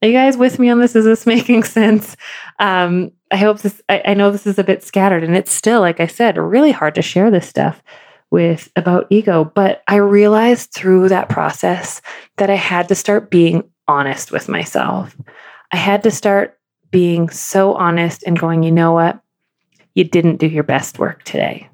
Are 0.01 0.07
you 0.07 0.13
guys 0.13 0.37
with 0.37 0.59
me 0.59 0.69
on 0.69 0.79
this? 0.79 0.95
Is 0.95 1.05
this 1.05 1.25
making 1.25 1.63
sense? 1.63 2.15
Um, 2.59 3.11
I 3.31 3.37
hope 3.37 3.59
this, 3.59 3.81
I, 3.89 4.01
I 4.07 4.13
know 4.13 4.31
this 4.31 4.45
is 4.45 4.59
a 4.59 4.63
bit 4.63 4.83
scattered 4.83 5.23
and 5.23 5.35
it's 5.35 5.51
still, 5.51 5.81
like 5.81 5.99
I 5.99 6.07
said, 6.07 6.37
really 6.37 6.71
hard 6.71 6.95
to 6.95 7.01
share 7.01 7.31
this 7.31 7.47
stuff 7.47 7.81
with 8.33 8.71
about 8.75 9.05
ego. 9.11 9.45
But 9.45 9.83
I 9.87 9.97
realized 9.97 10.73
through 10.73 11.09
that 11.09 11.29
process 11.29 12.01
that 12.37 12.49
I 12.49 12.55
had 12.55 12.87
to 12.87 12.95
start 12.95 13.29
being 13.29 13.63
honest 13.87 14.31
with 14.31 14.49
myself. 14.49 15.15
I 15.71 15.77
had 15.77 16.01
to 16.01 16.09
start 16.09 16.57
being 16.89 17.29
so 17.29 17.75
honest 17.75 18.23
and 18.25 18.37
going, 18.37 18.63
you 18.63 18.71
know 18.71 18.91
what? 18.91 19.21
You 19.93 20.03
didn't 20.03 20.37
do 20.37 20.47
your 20.47 20.63
best 20.63 20.97
work 20.97 21.23
today. 21.23 21.69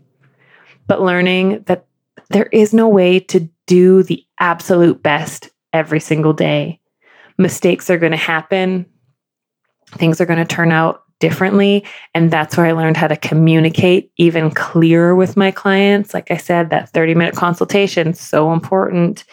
But 0.85 1.01
learning 1.01 1.63
that 1.67 1.85
there 2.29 2.47
is 2.51 2.73
no 2.73 2.89
way 2.89 3.21
to 3.21 3.49
do 3.65 4.03
the 4.03 4.25
absolute 4.41 5.01
best 5.01 5.51
every 5.71 6.01
single 6.01 6.33
day. 6.33 6.81
Mistakes 7.37 7.89
are 7.89 7.97
going 7.97 8.11
to 8.11 8.17
happen. 8.17 8.85
Things 9.91 10.19
are 10.19 10.25
going 10.25 10.45
to 10.45 10.55
turn 10.55 10.73
out 10.73 11.03
differently. 11.19 11.83
And 12.13 12.31
that's 12.31 12.57
where 12.57 12.65
I 12.65 12.71
learned 12.71 12.97
how 12.97 13.07
to 13.07 13.15
communicate 13.15 14.11
even 14.17 14.51
clearer 14.51 15.15
with 15.15 15.37
my 15.37 15.51
clients. 15.51 16.13
Like 16.13 16.31
I 16.31 16.37
said, 16.37 16.69
that 16.69 16.89
30 16.89 17.15
minute 17.15 17.35
consultation, 17.35 18.13
so 18.13 18.51
important. 18.53 19.25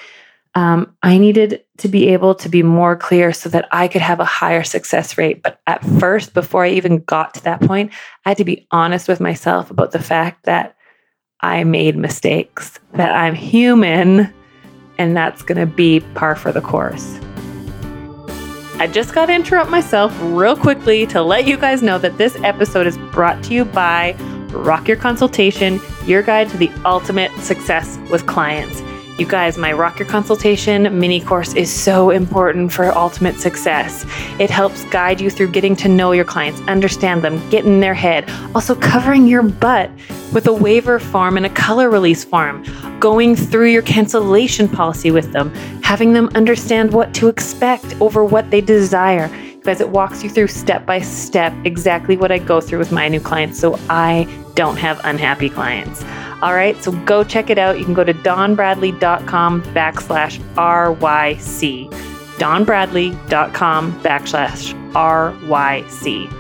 Um, 0.54 0.96
I 1.02 1.18
needed 1.18 1.62
to 1.78 1.88
be 1.88 2.08
able 2.08 2.34
to 2.36 2.48
be 2.48 2.62
more 2.62 2.96
clear 2.96 3.32
so 3.32 3.50
that 3.50 3.68
I 3.72 3.88
could 3.88 4.00
have 4.00 4.20
a 4.20 4.24
higher 4.24 4.62
success 4.64 5.18
rate. 5.18 5.42
But 5.42 5.60
at 5.66 5.84
first, 6.00 6.32
before 6.32 6.64
I 6.64 6.70
even 6.70 7.00
got 7.00 7.34
to 7.34 7.44
that 7.44 7.60
point, 7.60 7.92
I 8.24 8.30
had 8.30 8.38
to 8.38 8.44
be 8.44 8.66
honest 8.70 9.06
with 9.06 9.20
myself 9.20 9.70
about 9.70 9.92
the 9.92 10.02
fact 10.02 10.44
that 10.44 10.74
I 11.40 11.64
made 11.64 11.96
mistakes, 11.96 12.80
that 12.94 13.14
I'm 13.14 13.34
human, 13.34 14.32
and 14.96 15.14
that's 15.14 15.42
going 15.42 15.58
to 15.58 15.66
be 15.66 16.00
par 16.14 16.34
for 16.34 16.52
the 16.52 16.62
course. 16.62 17.20
I 18.78 18.86
just 18.86 19.14
got 19.14 19.26
to 19.26 19.34
interrupt 19.34 19.70
myself 19.70 20.14
real 20.20 20.54
quickly 20.54 21.06
to 21.06 21.22
let 21.22 21.46
you 21.46 21.56
guys 21.56 21.82
know 21.82 21.98
that 21.98 22.18
this 22.18 22.36
episode 22.44 22.86
is 22.86 22.98
brought 22.98 23.42
to 23.44 23.54
you 23.54 23.64
by 23.64 24.14
Rock 24.50 24.86
Your 24.86 24.98
Consultation, 24.98 25.80
your 26.04 26.22
guide 26.22 26.50
to 26.50 26.58
the 26.58 26.70
ultimate 26.84 27.32
success 27.40 27.98
with 28.10 28.26
clients. 28.26 28.82
You 29.18 29.24
guys, 29.24 29.56
my 29.56 29.72
Rock 29.72 29.98
Your 29.98 30.06
Consultation 30.06 31.00
mini 31.00 31.22
course 31.22 31.54
is 31.54 31.72
so 31.72 32.10
important 32.10 32.70
for 32.70 32.84
ultimate 32.94 33.36
success. 33.36 34.04
It 34.38 34.50
helps 34.50 34.84
guide 34.90 35.22
you 35.22 35.30
through 35.30 35.52
getting 35.52 35.74
to 35.76 35.88
know 35.88 36.12
your 36.12 36.26
clients, 36.26 36.60
understand 36.68 37.24
them, 37.24 37.40
get 37.48 37.64
in 37.64 37.80
their 37.80 37.94
head, 37.94 38.28
also 38.54 38.74
covering 38.74 39.26
your 39.26 39.42
butt 39.42 39.90
with 40.34 40.46
a 40.48 40.52
waiver 40.52 40.98
form 40.98 41.38
and 41.38 41.46
a 41.46 41.48
color 41.48 41.88
release 41.88 42.24
form, 42.24 42.62
going 43.00 43.34
through 43.34 43.68
your 43.70 43.80
cancellation 43.80 44.68
policy 44.68 45.10
with 45.10 45.32
them, 45.32 45.50
having 45.82 46.12
them 46.12 46.28
understand 46.34 46.92
what 46.92 47.14
to 47.14 47.28
expect 47.28 47.98
over 48.02 48.22
what 48.22 48.50
they 48.50 48.60
desire. 48.60 49.30
Guys, 49.62 49.80
it 49.80 49.88
walks 49.88 50.22
you 50.22 50.28
through 50.28 50.48
step 50.48 50.84
by 50.84 51.00
step 51.00 51.54
exactly 51.64 52.18
what 52.18 52.30
I 52.30 52.36
go 52.36 52.60
through 52.60 52.80
with 52.80 52.92
my 52.92 53.08
new 53.08 53.20
clients 53.20 53.58
so 53.58 53.78
I 53.88 54.28
don't 54.54 54.76
have 54.76 55.00
unhappy 55.04 55.48
clients. 55.48 56.04
All 56.42 56.54
right, 56.54 56.76
so 56.82 56.92
go 57.04 57.24
check 57.24 57.48
it 57.48 57.58
out. 57.58 57.78
You 57.78 57.84
can 57.84 57.94
go 57.94 58.04
to 58.04 58.12
dawnbradley.com 58.12 59.62
backslash 59.62 60.38
RYC. 60.54 61.90
dawnbradley.com 62.38 64.00
backslash 64.02 64.92
RYC. 64.92 66.30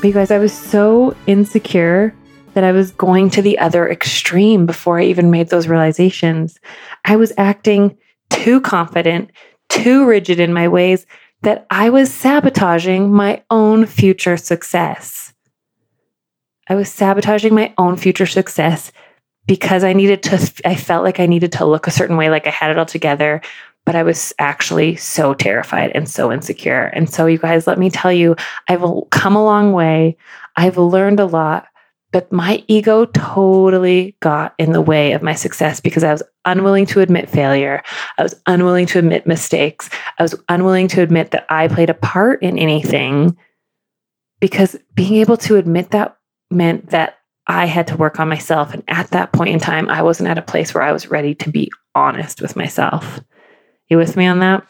But 0.00 0.08
you 0.08 0.14
guys, 0.14 0.30
I 0.30 0.38
was 0.38 0.52
so 0.52 1.16
insecure 1.26 2.14
that 2.54 2.64
I 2.64 2.72
was 2.72 2.90
going 2.90 3.30
to 3.30 3.42
the 3.42 3.58
other 3.58 3.88
extreme 3.88 4.66
before 4.66 4.98
I 4.98 5.04
even 5.04 5.30
made 5.30 5.48
those 5.48 5.68
realizations. 5.68 6.58
I 7.04 7.16
was 7.16 7.32
acting 7.38 7.96
too 8.28 8.60
confident, 8.60 9.30
too 9.68 10.04
rigid 10.04 10.40
in 10.40 10.52
my 10.52 10.68
ways 10.68 11.06
that 11.42 11.66
I 11.70 11.90
was 11.90 12.12
sabotaging 12.12 13.12
my 13.12 13.42
own 13.50 13.86
future 13.86 14.36
success. 14.36 15.32
I 16.68 16.74
was 16.74 16.90
sabotaging 16.90 17.54
my 17.54 17.74
own 17.78 17.96
future 17.96 18.26
success 18.26 18.92
because 19.46 19.84
I 19.84 19.92
needed 19.92 20.22
to, 20.24 20.52
I 20.64 20.76
felt 20.76 21.04
like 21.04 21.20
I 21.20 21.26
needed 21.26 21.52
to 21.52 21.66
look 21.66 21.86
a 21.86 21.92
certain 21.92 22.16
way, 22.16 22.30
like 22.30 22.46
I 22.46 22.50
had 22.50 22.70
it 22.70 22.78
all 22.78 22.86
together. 22.86 23.40
But 23.84 23.96
I 23.96 24.04
was 24.04 24.32
actually 24.38 24.94
so 24.94 25.34
terrified 25.34 25.90
and 25.92 26.08
so 26.08 26.30
insecure. 26.30 26.84
And 26.84 27.10
so, 27.10 27.26
you 27.26 27.38
guys, 27.38 27.66
let 27.66 27.80
me 27.80 27.90
tell 27.90 28.12
you, 28.12 28.36
I've 28.68 28.84
come 29.10 29.34
a 29.34 29.42
long 29.42 29.72
way. 29.72 30.16
I've 30.54 30.78
learned 30.78 31.18
a 31.18 31.26
lot, 31.26 31.66
but 32.12 32.30
my 32.30 32.62
ego 32.68 33.06
totally 33.06 34.14
got 34.20 34.54
in 34.58 34.70
the 34.70 34.80
way 34.80 35.12
of 35.12 35.22
my 35.22 35.34
success 35.34 35.80
because 35.80 36.04
I 36.04 36.12
was 36.12 36.22
unwilling 36.44 36.86
to 36.86 37.00
admit 37.00 37.28
failure. 37.28 37.82
I 38.18 38.22
was 38.22 38.40
unwilling 38.46 38.86
to 38.86 39.00
admit 39.00 39.26
mistakes. 39.26 39.90
I 40.18 40.22
was 40.22 40.36
unwilling 40.48 40.86
to 40.88 41.02
admit 41.02 41.32
that 41.32 41.46
I 41.48 41.66
played 41.66 41.90
a 41.90 41.94
part 41.94 42.40
in 42.40 42.58
anything 42.58 43.36
because 44.40 44.76
being 44.94 45.14
able 45.14 45.38
to 45.38 45.56
admit 45.56 45.90
that 45.90 46.16
meant 46.52 46.90
that 46.90 47.18
I 47.46 47.66
had 47.66 47.88
to 47.88 47.96
work 47.96 48.20
on 48.20 48.28
myself. 48.28 48.72
And 48.72 48.84
at 48.88 49.10
that 49.10 49.32
point 49.32 49.50
in 49.50 49.58
time, 49.58 49.88
I 49.88 50.02
wasn't 50.02 50.28
at 50.28 50.38
a 50.38 50.42
place 50.42 50.72
where 50.72 50.82
I 50.82 50.92
was 50.92 51.10
ready 51.10 51.34
to 51.36 51.50
be 51.50 51.70
honest 51.94 52.40
with 52.40 52.56
myself. 52.56 53.20
You 53.88 53.96
with 53.96 54.16
me 54.16 54.26
on 54.26 54.38
that? 54.40 54.66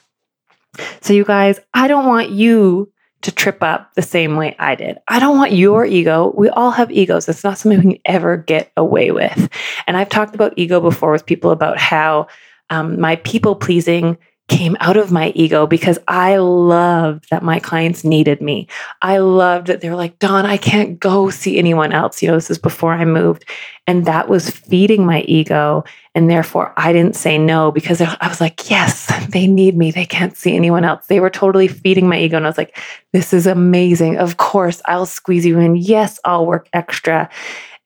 So, 1.00 1.12
you 1.12 1.24
guys, 1.24 1.60
I 1.74 1.86
don't 1.86 2.06
want 2.06 2.30
you 2.30 2.90
to 3.22 3.30
trip 3.30 3.62
up 3.62 3.94
the 3.94 4.02
same 4.02 4.36
way 4.36 4.56
I 4.58 4.74
did. 4.74 4.98
I 5.06 5.20
don't 5.20 5.36
want 5.36 5.52
your 5.52 5.84
ego. 5.84 6.32
We 6.36 6.48
all 6.48 6.72
have 6.72 6.90
egos. 6.90 7.28
It's 7.28 7.44
not 7.44 7.58
something 7.58 7.78
we 7.78 7.94
can 7.94 8.02
ever 8.04 8.36
get 8.36 8.72
away 8.76 9.12
with. 9.12 9.48
And 9.86 9.96
I've 9.96 10.08
talked 10.08 10.34
about 10.34 10.54
ego 10.56 10.80
before 10.80 11.12
with 11.12 11.26
people 11.26 11.50
about 11.50 11.78
how 11.78 12.26
um, 12.70 13.00
my 13.00 13.16
people 13.16 13.54
pleasing 13.54 14.18
came 14.52 14.76
out 14.80 14.98
of 14.98 15.10
my 15.10 15.30
ego 15.34 15.66
because 15.66 15.98
I 16.08 16.36
loved 16.36 17.30
that 17.30 17.42
my 17.42 17.58
clients 17.58 18.04
needed 18.04 18.42
me. 18.42 18.68
I 19.00 19.16
loved 19.16 19.68
that 19.68 19.80
they 19.80 19.88
were 19.88 19.96
like, 19.96 20.18
Dawn, 20.18 20.44
I 20.44 20.58
can't 20.58 21.00
go 21.00 21.30
see 21.30 21.56
anyone 21.58 21.90
else. 21.90 22.20
You 22.20 22.28
know, 22.28 22.34
this 22.34 22.50
is 22.50 22.58
before 22.58 22.92
I 22.92 23.06
moved. 23.06 23.46
And 23.86 24.04
that 24.04 24.28
was 24.28 24.50
feeding 24.50 25.06
my 25.06 25.22
ego. 25.22 25.84
And 26.14 26.28
therefore, 26.28 26.74
I 26.76 26.92
didn't 26.92 27.16
say 27.16 27.38
no 27.38 27.72
because 27.72 28.02
I 28.02 28.28
was 28.28 28.42
like, 28.42 28.68
yes, 28.68 29.10
they 29.30 29.46
need 29.46 29.74
me. 29.74 29.90
They 29.90 30.04
can't 30.04 30.36
see 30.36 30.54
anyone 30.54 30.84
else. 30.84 31.06
They 31.06 31.20
were 31.20 31.30
totally 31.30 31.66
feeding 31.66 32.06
my 32.06 32.18
ego. 32.18 32.36
And 32.36 32.44
I 32.44 32.50
was 32.50 32.58
like, 32.58 32.78
this 33.14 33.32
is 33.32 33.46
amazing. 33.46 34.18
Of 34.18 34.36
course, 34.36 34.82
I'll 34.84 35.06
squeeze 35.06 35.46
you 35.46 35.58
in. 35.60 35.76
Yes, 35.76 36.20
I'll 36.26 36.44
work 36.44 36.68
extra. 36.74 37.30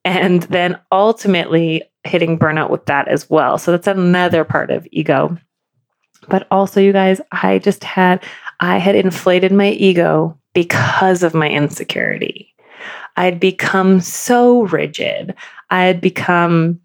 And 0.05 0.43
then 0.43 0.81
ultimately 0.91 1.85
hitting 2.03 2.41
burnout 2.41 2.71
with 2.71 2.87
that 2.87 3.07
as 3.07 3.31
well. 3.31 3.57
So 3.57 3.71
that's 3.71 3.87
another 3.87 4.45
part 4.45 4.73
of 4.73 4.87
ego 4.91 5.39
but 6.29 6.47
also, 6.51 6.81
you 6.81 6.93
guys, 6.93 7.21
I 7.33 7.59
just 7.59 7.85
had, 7.85 8.25
I 8.61 8.79
had 8.79 8.95
inflated 8.95 9.53
my 9.53 9.71
ego 9.71 10.39
because 10.55 11.23
of 11.23 11.35
my 11.35 11.49
insecurity. 11.49 12.55
I 13.17 13.25
had 13.25 13.41
become 13.41 14.01
so 14.01 14.63
rigid. 14.63 15.35
I 15.71 15.85
had 15.85 16.01
become 16.01 16.81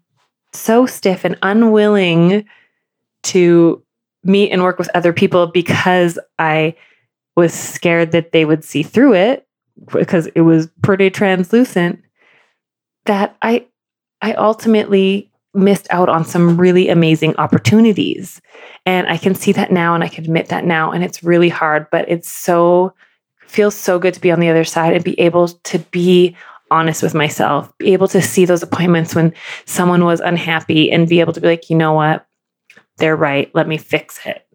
so 0.52 0.86
stiff 0.86 1.24
and 1.24 1.38
unwilling 1.42 2.44
to 3.24 3.82
meet 4.24 4.50
and 4.50 4.62
work 4.62 4.78
with 4.78 4.90
other 4.94 5.12
people 5.12 5.46
because 5.46 6.18
I 6.38 6.74
was 7.36 7.52
scared 7.54 8.12
that 8.12 8.32
they 8.32 8.44
would 8.44 8.64
see 8.64 8.82
through 8.82 9.14
it 9.14 9.46
because 9.90 10.26
it 10.28 10.42
was 10.42 10.68
pretty 10.82 11.10
translucent 11.10 12.02
that 13.06 13.36
I 13.42 13.66
I 14.20 14.34
ultimately 14.34 15.31
missed 15.54 15.86
out 15.90 16.08
on 16.08 16.24
some 16.24 16.56
really 16.56 16.88
amazing 16.88 17.36
opportunities. 17.36 18.40
And 18.86 19.06
I 19.06 19.16
can 19.16 19.34
see 19.34 19.52
that 19.52 19.70
now 19.70 19.94
and 19.94 20.02
I 20.02 20.08
can 20.08 20.24
admit 20.24 20.48
that 20.48 20.64
now. 20.64 20.90
And 20.92 21.04
it's 21.04 21.22
really 21.22 21.48
hard, 21.48 21.86
but 21.90 22.08
it's 22.08 22.30
so, 22.30 22.94
feels 23.46 23.74
so 23.74 23.98
good 23.98 24.14
to 24.14 24.20
be 24.20 24.32
on 24.32 24.40
the 24.40 24.48
other 24.48 24.64
side 24.64 24.94
and 24.94 25.04
be 25.04 25.18
able 25.20 25.48
to 25.48 25.78
be 25.78 26.36
honest 26.70 27.02
with 27.02 27.14
myself, 27.14 27.70
be 27.78 27.92
able 27.92 28.08
to 28.08 28.22
see 28.22 28.46
those 28.46 28.62
appointments 28.62 29.14
when 29.14 29.34
someone 29.66 30.04
was 30.04 30.20
unhappy 30.20 30.90
and 30.90 31.08
be 31.08 31.20
able 31.20 31.34
to 31.34 31.40
be 31.40 31.48
like, 31.48 31.68
you 31.68 31.76
know 31.76 31.92
what? 31.92 32.26
They're 32.96 33.16
right. 33.16 33.50
Let 33.54 33.68
me 33.68 33.76
fix 33.76 34.18
it. 34.24 34.46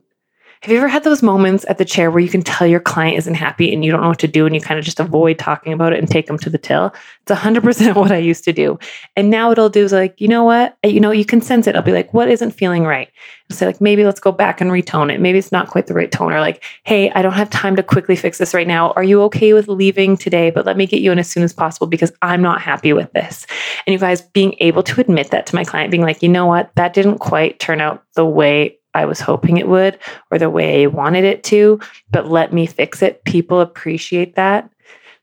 Have 0.62 0.72
you 0.72 0.78
ever 0.78 0.88
had 0.88 1.04
those 1.04 1.22
moments 1.22 1.66
at 1.70 1.78
the 1.78 1.86
chair 1.86 2.10
where 2.10 2.20
you 2.20 2.30
can 2.30 2.42
tell 2.42 2.66
your 2.66 2.80
client 2.80 3.18
isn't 3.18 3.36
happy 3.36 3.72
and 3.72 3.86
you 3.86 3.92
don't 3.92 4.02
know 4.02 4.10
what 4.10 4.20
to 4.20 4.28
do 4.28 4.46
and 4.46 4.56
you 4.56 4.62
kind 4.62 4.80
of 4.80 4.86
just 4.86 5.00
avoid 5.00 5.38
talking 5.38 5.72
about 5.72 5.94
it 5.94 6.00
and 6.00 6.10
take 6.10 6.26
them 6.26 6.38
to 6.40 6.50
the 6.50 6.58
till? 6.58 6.94
It's 7.22 7.32
100% 7.32 7.96
what 7.96 8.12
I 8.12 8.18
used 8.18 8.44
to 8.46 8.54
do. 8.54 8.80
And 9.16 9.30
now 9.30 9.50
what 9.50 9.60
I'll 9.60 9.70
do 9.70 9.84
is 9.84 9.94
like, 9.94 10.20
you 10.20 10.28
know 10.28 10.44
what? 10.44 10.76
Eh, 10.84 10.88
you 10.88 11.00
know, 11.00 11.12
you 11.12 11.26
can 11.26 11.42
sense 11.42 11.68
it. 11.68 11.76
I'll 11.76 11.84
be 11.84 11.92
like, 11.92 12.14
what 12.14 12.30
isn't 12.30 12.52
feeling 12.52 12.86
right? 12.86 13.10
I'll 13.50 13.56
say 13.56 13.66
like, 13.68 13.80
maybe 13.80 14.04
let's 14.04 14.20
go 14.20 14.32
back 14.32 14.60
and 14.60 14.72
retone 14.72 15.14
it. 15.14 15.22
Maybe 15.22 15.38
it's 15.38 15.52
not 15.52 15.70
quite 15.70 15.88
the 15.88 15.94
right 15.94 16.12
tone 16.12 16.34
or 16.34 16.42
like, 16.42 16.64
hey, 16.84 17.12
I 17.12 17.22
don't 17.22 17.34
have 17.34 17.50
time 17.50 17.76
to 17.76 17.84
quickly 17.84 18.16
fix 18.16 18.40
this 18.40 18.54
right 18.54 18.68
now. 18.68 18.92
Are 18.94 19.04
you 19.04 19.22
okay 19.24 19.54
with 19.54 19.68
leaving 19.68 20.18
today? 20.18 20.50
But 20.50 20.66
let 20.66 20.76
me 20.76 20.88
get 20.88 21.02
you 21.02 21.12
in 21.12 21.20
as 21.20 21.30
soon 21.30 21.44
as 21.44 21.54
possible 21.54 21.88
because 21.88 22.12
I'm 22.22 22.42
not 22.42 22.62
happy 22.62 22.94
with 22.94 23.12
this. 23.14 23.46
And 23.86 23.94
you 23.94 24.00
guys 24.00 24.22
being 24.22 24.56
able 24.60 24.84
to 24.84 25.00
admit 25.00 25.32
that 25.32 25.46
to 25.48 25.56
my 25.56 25.64
client, 25.64 25.92
being 25.92 26.04
like, 26.04 26.24
you 26.24 26.30
know 26.30 26.48
what? 26.48 26.72
That 26.76 26.94
didn't 26.94 27.20
quite 27.20 27.60
turn 27.60 27.80
out 27.80 28.04
the 28.16 28.26
way 28.26 28.76
I 28.98 29.06
was 29.06 29.20
hoping 29.20 29.58
it 29.58 29.68
would 29.68 29.98
or 30.32 30.38
the 30.38 30.50
way 30.50 30.84
I 30.84 30.88
wanted 30.88 31.24
it 31.24 31.44
to, 31.46 31.80
but 32.12 32.30
let 32.30 32.54
me 32.54 32.66
fix 32.66 33.01
it. 33.01 33.24
People 33.24 33.62
appreciate 33.62 34.36
that. 34.36 34.70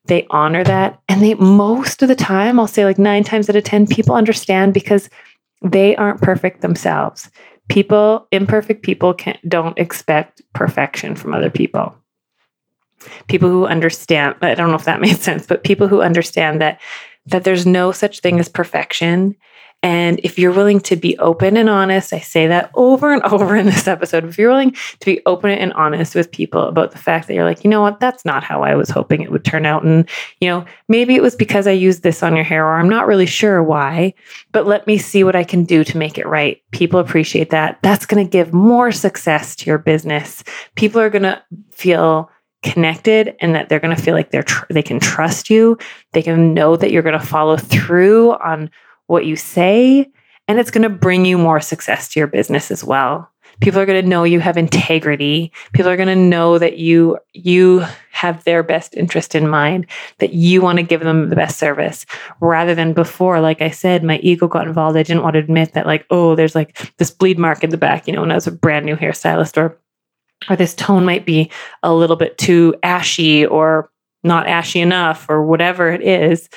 They 0.06 0.26
honor 0.30 0.64
that. 0.64 1.00
And 1.08 1.22
they, 1.22 1.34
most 1.34 2.02
of 2.02 2.08
the 2.08 2.14
time, 2.14 2.60
I'll 2.60 2.66
say 2.66 2.84
like 2.84 2.98
nine 2.98 3.24
times 3.24 3.48
out 3.48 3.56
of 3.56 3.64
10, 3.64 3.86
people 3.86 4.14
understand 4.14 4.74
because 4.74 5.08
they 5.62 5.96
aren't 5.96 6.20
perfect 6.20 6.60
themselves. 6.60 7.30
People, 7.68 8.28
imperfect 8.30 8.82
people, 8.82 9.14
can, 9.14 9.38
don't 9.48 9.78
expect 9.78 10.42
perfection 10.52 11.16
from 11.16 11.32
other 11.32 11.50
people. 11.50 11.96
People 13.28 13.48
who 13.48 13.66
understand, 13.66 14.36
I 14.42 14.54
don't 14.54 14.68
know 14.68 14.76
if 14.76 14.84
that 14.84 15.00
made 15.00 15.16
sense, 15.16 15.46
but 15.46 15.64
people 15.64 15.88
who 15.88 16.02
understand 16.02 16.60
that 16.60 16.80
that 17.26 17.44
there's 17.44 17.64
no 17.64 17.90
such 17.90 18.20
thing 18.20 18.38
as 18.38 18.50
perfection 18.50 19.34
and 19.84 20.18
if 20.24 20.38
you're 20.38 20.50
willing 20.50 20.80
to 20.80 20.96
be 20.96 21.18
open 21.18 21.58
and 21.58 21.68
honest, 21.68 22.14
I 22.14 22.20
say 22.20 22.46
that 22.46 22.70
over 22.72 23.12
and 23.12 23.22
over 23.24 23.54
in 23.54 23.66
this 23.66 23.86
episode. 23.86 24.24
If 24.24 24.38
you're 24.38 24.50
willing 24.50 24.72
to 24.72 25.04
be 25.04 25.20
open 25.26 25.50
and 25.50 25.74
honest 25.74 26.14
with 26.14 26.32
people 26.32 26.62
about 26.62 26.92
the 26.92 26.98
fact 26.98 27.28
that 27.28 27.34
you're 27.34 27.44
like, 27.44 27.64
you 27.64 27.68
know 27.68 27.82
what, 27.82 28.00
that's 28.00 28.24
not 28.24 28.42
how 28.42 28.62
I 28.62 28.76
was 28.76 28.88
hoping 28.88 29.20
it 29.20 29.30
would 29.30 29.44
turn 29.44 29.66
out. 29.66 29.84
And, 29.84 30.08
you 30.40 30.48
know, 30.48 30.64
maybe 30.88 31.14
it 31.16 31.22
was 31.22 31.36
because 31.36 31.66
I 31.66 31.72
used 31.72 32.02
this 32.02 32.22
on 32.22 32.34
your 32.34 32.46
hair, 32.46 32.64
or 32.64 32.78
I'm 32.78 32.88
not 32.88 33.06
really 33.06 33.26
sure 33.26 33.62
why, 33.62 34.14
but 34.52 34.66
let 34.66 34.86
me 34.86 34.96
see 34.96 35.22
what 35.22 35.36
I 35.36 35.44
can 35.44 35.64
do 35.64 35.84
to 35.84 35.98
make 35.98 36.16
it 36.16 36.26
right. 36.26 36.62
People 36.70 36.98
appreciate 36.98 37.50
that. 37.50 37.78
That's 37.82 38.06
going 38.06 38.24
to 38.24 38.30
give 38.30 38.54
more 38.54 38.90
success 38.90 39.54
to 39.56 39.66
your 39.66 39.76
business. 39.76 40.42
People 40.76 41.02
are 41.02 41.10
going 41.10 41.24
to 41.24 41.42
feel 41.72 42.30
connected 42.62 43.36
and 43.40 43.54
that 43.54 43.68
they're 43.68 43.80
going 43.80 43.94
to 43.94 44.02
feel 44.02 44.14
like 44.14 44.30
they're 44.30 44.42
tr- 44.42 44.64
they 44.70 44.82
can 44.82 44.98
trust 44.98 45.50
you 45.50 45.76
they 46.14 46.22
can 46.22 46.54
know 46.54 46.76
that 46.76 46.90
you're 46.90 47.02
going 47.02 47.18
to 47.18 47.26
follow 47.26 47.58
through 47.58 48.32
on 48.36 48.70
what 49.06 49.26
you 49.26 49.36
say, 49.36 50.10
and 50.48 50.58
it's 50.58 50.70
going 50.70 50.82
to 50.82 50.90
bring 50.90 51.24
you 51.24 51.38
more 51.38 51.60
success 51.60 52.08
to 52.08 52.20
your 52.20 52.26
business 52.26 52.70
as 52.70 52.84
well. 52.84 53.30
People 53.60 53.80
are 53.80 53.86
going 53.86 54.02
to 54.02 54.08
know 54.08 54.24
you 54.24 54.40
have 54.40 54.56
integrity. 54.56 55.52
People 55.72 55.90
are 55.90 55.96
going 55.96 56.08
to 56.08 56.16
know 56.16 56.58
that 56.58 56.78
you 56.78 57.18
you 57.32 57.84
have 58.10 58.42
their 58.44 58.62
best 58.62 58.94
interest 58.94 59.34
in 59.34 59.48
mind, 59.48 59.86
that 60.18 60.32
you 60.32 60.60
want 60.60 60.78
to 60.78 60.82
give 60.82 61.00
them 61.00 61.28
the 61.28 61.36
best 61.36 61.58
service 61.58 62.04
rather 62.40 62.74
than 62.74 62.94
before 62.94 63.40
like 63.40 63.62
I 63.62 63.70
said 63.70 64.02
my 64.02 64.18
ego 64.18 64.48
got 64.48 64.66
involved. 64.66 64.96
I 64.96 65.02
didn't 65.02 65.22
want 65.22 65.34
to 65.34 65.40
admit 65.40 65.74
that 65.74 65.86
like 65.86 66.06
oh 66.10 66.34
there's 66.34 66.54
like 66.54 66.96
this 66.96 67.10
bleed 67.10 67.38
mark 67.38 67.62
in 67.62 67.70
the 67.70 67.76
back, 67.76 68.06
you 68.06 68.12
know, 68.12 68.22
when 68.22 68.32
I 68.32 68.36
was 68.36 68.46
a 68.46 68.52
brand 68.52 68.86
new 68.86 68.96
hairstylist 68.96 69.56
or 69.56 69.78
or 70.48 70.56
this 70.56 70.74
tone 70.74 71.04
might 71.04 71.24
be 71.24 71.50
a 71.82 71.94
little 71.94 72.16
bit 72.16 72.36
too 72.38 72.74
ashy 72.82 73.46
or 73.46 73.90
not 74.24 74.46
ashy 74.46 74.80
enough 74.80 75.26
or 75.28 75.44
whatever 75.44 75.90
it 75.90 76.02
is 76.02 76.48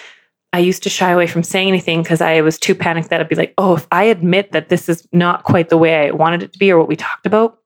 I 0.58 0.62
used 0.62 0.82
to 0.84 0.90
shy 0.90 1.12
away 1.12 1.28
from 1.28 1.44
saying 1.44 1.68
anything 1.68 2.02
because 2.02 2.20
I 2.20 2.42
was 2.42 2.58
too 2.58 2.74
panicked 2.74 3.12
that 3.12 3.22
I'd 3.22 3.30
be 3.30 3.36
like, 3.36 3.54
oh, 3.60 3.76
if 3.76 3.86
I 3.92 4.06
admit 4.06 4.54
that 4.54 4.70
this 4.70 4.90
is 4.90 5.08
not 5.14 5.44
quite 5.44 5.70
the 5.70 5.78
way 5.78 6.08
I 6.08 6.10
wanted 6.10 6.42
it 6.42 6.54
to 6.54 6.58
be 6.58 6.72
or 6.72 6.80
what 6.80 6.88
we 6.88 6.96
talked 6.96 7.28
about, 7.28 7.60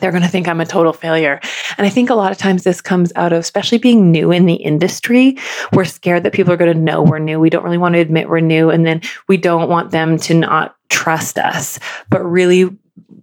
they're 0.00 0.10
going 0.10 0.24
to 0.24 0.28
think 0.28 0.48
I'm 0.48 0.60
a 0.60 0.66
total 0.66 0.92
failure. 0.92 1.38
And 1.76 1.86
I 1.86 1.90
think 1.90 2.10
a 2.10 2.16
lot 2.16 2.32
of 2.32 2.38
times 2.38 2.64
this 2.64 2.80
comes 2.80 3.12
out 3.14 3.32
of, 3.32 3.38
especially 3.38 3.78
being 3.78 4.10
new 4.10 4.32
in 4.32 4.46
the 4.46 4.54
industry, 4.54 5.38
we're 5.72 5.84
scared 5.84 6.24
that 6.24 6.32
people 6.32 6.52
are 6.52 6.56
going 6.56 6.72
to 6.72 6.80
know 6.80 7.04
we're 7.04 7.20
new. 7.20 7.38
We 7.38 7.50
don't 7.50 7.62
really 7.62 7.78
want 7.78 7.94
to 7.94 8.00
admit 8.00 8.28
we're 8.28 8.40
new. 8.40 8.68
And 8.68 8.84
then 8.84 9.00
we 9.28 9.36
don't 9.36 9.68
want 9.68 9.92
them 9.92 10.18
to 10.18 10.34
not 10.34 10.74
trust 10.88 11.38
us. 11.38 11.78
But 12.10 12.24
really, 12.24 12.76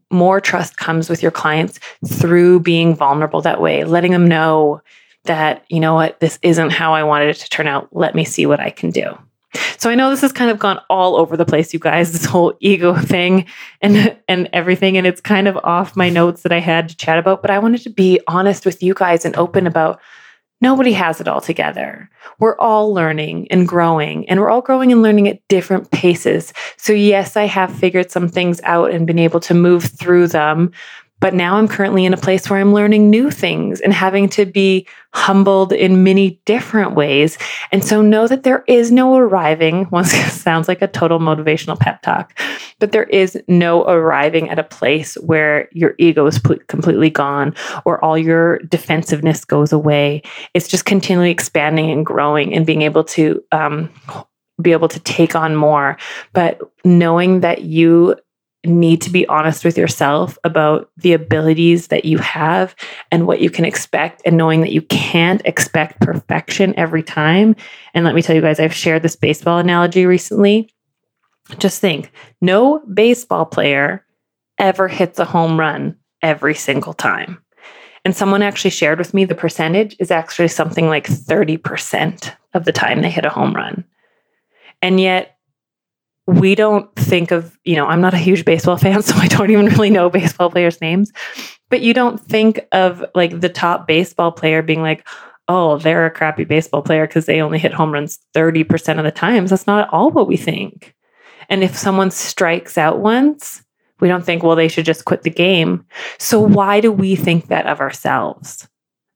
more 0.10 0.40
trust 0.40 0.78
comes 0.78 1.10
with 1.10 1.22
your 1.22 1.32
clients 1.32 1.82
through 2.08 2.62
being 2.62 2.96
vulnerable 2.96 3.42
that 3.42 3.60
way, 3.60 3.84
letting 3.84 4.14
them 4.14 4.26
know 4.26 4.82
that, 5.26 5.66
you 5.70 5.80
know 5.80 5.94
what, 5.94 6.20
this 6.20 6.40
isn't 6.42 6.72
how 6.72 6.94
I 6.94 7.04
wanted 7.04 7.30
it 7.30 7.38
to 7.38 7.50
turn 7.50 7.68
out. 7.68 7.90
Let 7.92 8.16
me 8.16 8.26
see 8.26 8.46
what 8.46 8.60
I 8.60 8.70
can 8.70 8.92
do. 8.92 9.18
So 9.78 9.90
I 9.90 9.96
know 9.96 10.10
this 10.10 10.22
has 10.22 10.32
kind 10.32 10.52
of 10.52 10.60
gone 10.60 10.80
all 10.90 11.16
over 11.16 11.38
the 11.38 11.46
place, 11.46 11.74
you 11.74 11.80
guys, 11.80 12.12
this 12.12 12.26
whole 12.26 12.54
ego 12.60 12.94
thing 12.96 13.46
and 13.82 14.18
and 14.28 14.50
everything. 14.52 14.98
And 14.98 15.08
it's 15.08 15.22
kind 15.22 15.48
of 15.48 15.58
off 15.64 15.96
my 15.96 16.10
notes 16.10 16.44
that 16.44 16.52
I 16.52 16.60
had 16.60 16.90
to 16.90 16.98
chat 16.98 17.18
about, 17.18 17.42
but 17.42 17.52
I 17.52 17.60
wanted 17.60 17.82
to 17.84 17.90
be 17.90 18.20
honest 18.28 18.66
with 18.66 18.84
you 18.84 18.94
guys 18.94 19.26
and 19.26 19.36
open 19.38 19.66
about 19.66 20.02
nobody 20.62 20.94
has 20.94 21.22
it 21.22 21.28
all 21.28 21.42
together. 21.42 22.10
We're 22.40 22.58
all 22.58 22.94
learning 22.94 23.48
and 23.52 23.68
growing, 23.68 24.28
and 24.30 24.40
we're 24.40 24.50
all 24.50 24.62
growing 24.62 24.92
and 24.92 25.02
learning 25.02 25.28
at 25.28 25.46
different 25.48 25.92
paces. 25.92 26.54
So, 26.78 26.94
yes, 26.94 27.38
I 27.38 27.46
have 27.46 27.74
figured 27.74 28.12
some 28.12 28.28
things 28.28 28.62
out 28.64 28.92
and 28.92 29.06
been 29.06 29.20
able 29.20 29.40
to 29.42 29.54
move 29.54 29.84
through 29.84 30.28
them, 30.28 30.72
but 31.22 31.34
now 31.34 31.56
I'm 31.56 31.68
currently 31.68 32.06
in 32.06 32.14
a 32.14 32.18
place 32.18 32.50
where 32.50 32.60
I'm 32.60 32.74
learning 32.74 33.10
new 33.10 33.32
things 33.32 33.80
and 33.80 33.94
having 33.94 34.28
to 34.30 34.46
be 34.46 34.88
humbled 35.14 35.72
in 35.72 36.04
many 36.04 36.42
different 36.46 36.94
ways. 36.94 37.38
And 37.72 37.84
so 37.84 38.02
know 38.02 38.28
that 38.28 38.44
there 38.44 38.64
is 38.68 38.92
no 38.92 39.16
arriving. 39.16 39.88
Once 39.92 40.14
it 40.14 40.30
sounds 40.30 40.68
like 40.68 40.82
a 40.82 40.88
total 40.88 41.20
motivational 41.20 41.80
pep 41.80 42.02
talk, 42.02 42.38
but 42.80 42.92
there 42.92 43.06
is 43.06 43.42
no 43.48 43.86
arriving 43.86 44.50
at 44.50 44.60
a 44.60 44.64
place 44.64 45.16
where 45.16 45.70
your 45.72 45.96
ego 45.98 46.26
is 46.26 46.38
completely 46.68 47.10
gone 47.10 47.56
or 47.86 48.04
all 48.04 48.18
your 48.18 48.60
defensiveness 48.60 49.46
goes 49.46 49.72
away. 49.72 50.22
It's 50.54 50.68
just 50.68 50.86
continually 50.86 51.32
expanding 51.32 51.90
and 51.92 52.06
growing 52.06 52.54
and 52.54 52.66
being 52.66 52.82
able 52.82 53.06
to 53.06 53.42
um, 53.52 53.90
be 54.62 54.72
able 54.72 54.88
to 54.90 55.00
take 55.00 55.36
on 55.36 55.56
more. 55.56 55.98
But 56.34 56.60
knowing 56.84 57.42
that 57.42 57.64
you 57.64 58.16
need 58.66 59.02
to 59.02 59.10
be 59.10 59.28
honest 59.28 59.64
with 59.64 59.78
yourself 59.78 60.38
about 60.44 60.90
the 60.98 61.14
abilities 61.14 61.88
that 61.88 62.06
you 62.06 62.18
have 62.18 62.76
and 63.12 63.28
what 63.28 63.42
you 63.42 63.50
can 63.50 63.66
expect, 63.66 64.22
and 64.26 64.38
knowing 64.38 64.62
that 64.62 64.72
you 64.72 64.82
can't 64.84 65.42
expect 65.46 66.02
perfection 66.02 66.74
every 66.78 67.04
time. 67.04 67.56
And 67.94 68.06
let 68.06 68.16
me 68.16 68.22
tell 68.22 68.36
you 68.36 68.42
guys, 68.42 68.60
I've 68.60 68.74
shared 68.74 69.04
this 69.04 69.16
baseball 69.16 69.60
analogy 69.60 70.06
recently. 70.06 70.70
Just 71.58 71.80
think 71.80 72.12
no 72.42 72.80
baseball 72.94 73.46
player 73.46 74.06
ever 74.58 74.88
hits 74.88 75.20
a 75.20 75.26
home 75.26 75.60
run 75.60 75.96
every 76.22 76.56
single 76.56 76.94
time. 76.94 77.42
And 78.04 78.16
someone 78.16 78.44
actually 78.44 78.72
shared 78.72 79.00
with 79.00 79.14
me 79.14 79.26
the 79.26 79.36
percentage 79.36 79.96
is 80.00 80.12
actually 80.12 80.48
something 80.48 80.88
like 80.88 81.08
30% 81.08 82.32
of 82.54 82.66
the 82.66 82.72
time 82.72 83.02
they 83.02 83.10
hit 83.10 83.26
a 83.26 83.30
home 83.30 83.54
run. 83.54 83.84
And 84.82 85.00
yet, 85.00 85.35
we 86.28 86.56
don't 86.56 86.94
think 86.96 87.32
of, 87.32 87.58
you 87.64 87.76
know, 87.76 87.86
I'm 87.86 88.02
not 88.02 88.14
a 88.14 88.18
huge 88.18 88.46
baseball 88.46 88.78
fan, 88.78 89.02
so 89.02 89.16
I 89.16 89.28
don't 89.28 89.52
even 89.52 89.68
really 89.68 89.90
know 89.90 90.10
baseball 90.10 90.50
players' 90.50 90.82
names, 90.82 91.12
but 91.70 91.82
you 91.82 91.94
don't 91.94 92.20
think 92.20 92.66
of 92.72 93.04
like 93.14 93.40
the 93.40 93.50
top 93.50 93.88
baseball 93.88 94.32
player 94.32 94.62
being 94.62 94.82
like, 94.82 95.08
oh, 95.48 95.78
they're 95.78 96.08
a 96.08 96.12
crappy 96.12 96.44
baseball 96.44 96.82
player 96.82 97.06
because 97.06 97.28
they 97.28 97.42
only 97.42 97.60
hit 97.60 97.74
home 97.74 97.92
runs 97.92 98.20
30% 98.34 98.98
of 98.98 99.04
the 99.04 99.12
times. 99.12 99.52
That's 99.52 99.68
not 99.68 99.84
at 99.84 99.94
all 99.94 100.10
what 100.10 100.28
we 100.28 100.38
think. 100.38 100.96
And 101.50 101.64
if 101.64 101.78
someone 101.78 102.10
strikes 102.10 102.78
out 102.78 103.00
once, 103.00 103.64
we 104.00 104.08
don't 104.08 104.26
think, 104.26 104.42
well, 104.42 104.56
they 104.56 104.68
should 104.68 104.86
just 104.86 105.06
quit 105.06 105.22
the 105.22 105.30
game. 105.30 105.86
So 106.18 106.40
why 106.40 106.82
do 106.82 106.92
we 106.92 107.16
think 107.16 107.48
that 107.48 107.68
of 107.68 107.80
ourselves? 107.80 108.68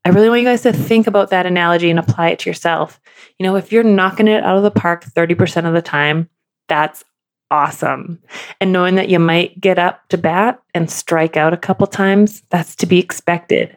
I 0.06 0.10
really 0.10 0.30
want 0.30 0.41
you 0.41 0.48
guys 0.48 0.62
to 0.62 0.72
think 0.72 1.08
about 1.08 1.32
that 1.32 1.45
analogy 1.45 1.89
and 1.89 2.00
apply 2.00 2.30
it 2.30 2.39
to 2.39 2.50
yourself. 2.50 3.02
You 3.38 3.45
know, 3.45 3.56
if 3.56 3.72
you're 3.72 3.84
knocking 3.84 4.28
it 4.28 4.43
out 4.43 4.56
of 4.58 4.63
the 4.63 4.72
park 4.72 5.04
30% 5.04 5.67
of 5.67 5.74
the 5.74 5.82
time, 5.82 6.30
that's 6.70 7.04
awesome. 7.52 8.20
And 8.62 8.72
knowing 8.72 8.96
that 8.96 9.10
you 9.10 9.20
might 9.20 9.60
get 9.60 9.80
up 9.80 10.08
to 10.10 10.18
bat 10.18 10.62
and 10.74 10.90
strike 10.90 11.36
out 11.36 11.54
a 11.54 11.58
couple 11.58 11.88
times, 11.88 12.44
that's 12.50 12.76
to 12.78 12.86
be 12.86 13.00
expected. 13.00 13.76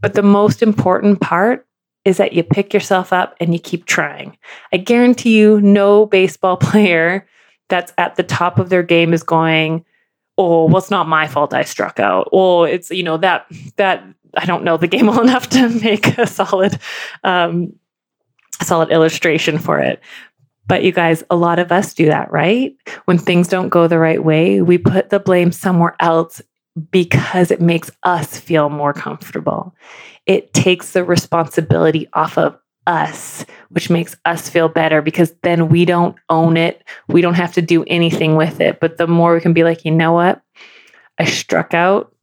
But 0.00 0.14
the 0.14 0.22
most 0.22 0.62
important 0.62 1.20
part 1.20 1.66
is 2.04 2.18
that 2.18 2.34
you 2.34 2.42
pick 2.42 2.74
yourself 2.74 3.12
up 3.12 3.34
and 3.40 3.52
you 3.52 3.58
keep 3.58 3.86
trying. 3.86 4.36
I 4.72 4.76
guarantee 4.76 5.38
you, 5.38 5.60
no 5.60 6.06
baseball 6.06 6.56
player 6.58 7.26
that's 7.68 7.92
at 7.96 8.16
the 8.16 8.22
top 8.22 8.58
of 8.58 8.68
their 8.68 8.82
game 8.82 9.14
is 9.14 9.22
going, 9.22 9.84
oh, 10.36 10.66
well, 10.66 10.78
it's 10.78 10.90
not 10.90 11.08
my 11.08 11.26
fault 11.26 11.54
I 11.54 11.62
struck 11.62 11.98
out. 11.98 12.28
Oh, 12.32 12.64
it's, 12.64 12.90
you 12.90 13.02
know, 13.02 13.16
that, 13.18 13.46
that, 13.76 14.04
I 14.36 14.44
don't 14.44 14.64
know 14.64 14.76
the 14.76 14.88
game 14.88 15.06
well 15.08 15.22
enough 15.22 15.48
to 15.50 15.68
make 15.68 16.18
a 16.18 16.26
solid, 16.26 16.78
um, 17.22 17.72
a 18.60 18.64
solid 18.64 18.90
illustration 18.90 19.58
for 19.58 19.78
it. 19.78 20.00
But 20.66 20.82
you 20.82 20.92
guys, 20.92 21.22
a 21.30 21.36
lot 21.36 21.58
of 21.58 21.70
us 21.70 21.94
do 21.94 22.06
that, 22.06 22.30
right? 22.32 22.74
When 23.04 23.18
things 23.18 23.48
don't 23.48 23.68
go 23.68 23.86
the 23.86 23.98
right 23.98 24.22
way, 24.22 24.62
we 24.62 24.78
put 24.78 25.10
the 25.10 25.20
blame 25.20 25.52
somewhere 25.52 25.94
else 26.00 26.40
because 26.90 27.50
it 27.50 27.60
makes 27.60 27.90
us 28.02 28.38
feel 28.38 28.68
more 28.68 28.92
comfortable. 28.92 29.74
It 30.26 30.52
takes 30.54 30.92
the 30.92 31.04
responsibility 31.04 32.08
off 32.14 32.38
of 32.38 32.58
us, 32.86 33.44
which 33.70 33.90
makes 33.90 34.16
us 34.24 34.48
feel 34.48 34.68
better 34.68 35.00
because 35.02 35.34
then 35.42 35.68
we 35.68 35.84
don't 35.84 36.16
own 36.28 36.56
it. 36.56 36.82
We 37.08 37.20
don't 37.20 37.34
have 37.34 37.52
to 37.54 37.62
do 37.62 37.84
anything 37.84 38.36
with 38.36 38.60
it. 38.60 38.80
But 38.80 38.96
the 38.96 39.06
more 39.06 39.34
we 39.34 39.40
can 39.40 39.52
be 39.52 39.64
like, 39.64 39.84
you 39.84 39.90
know 39.90 40.12
what? 40.12 40.42
I 41.18 41.24
struck 41.24 41.74
out. 41.74 42.14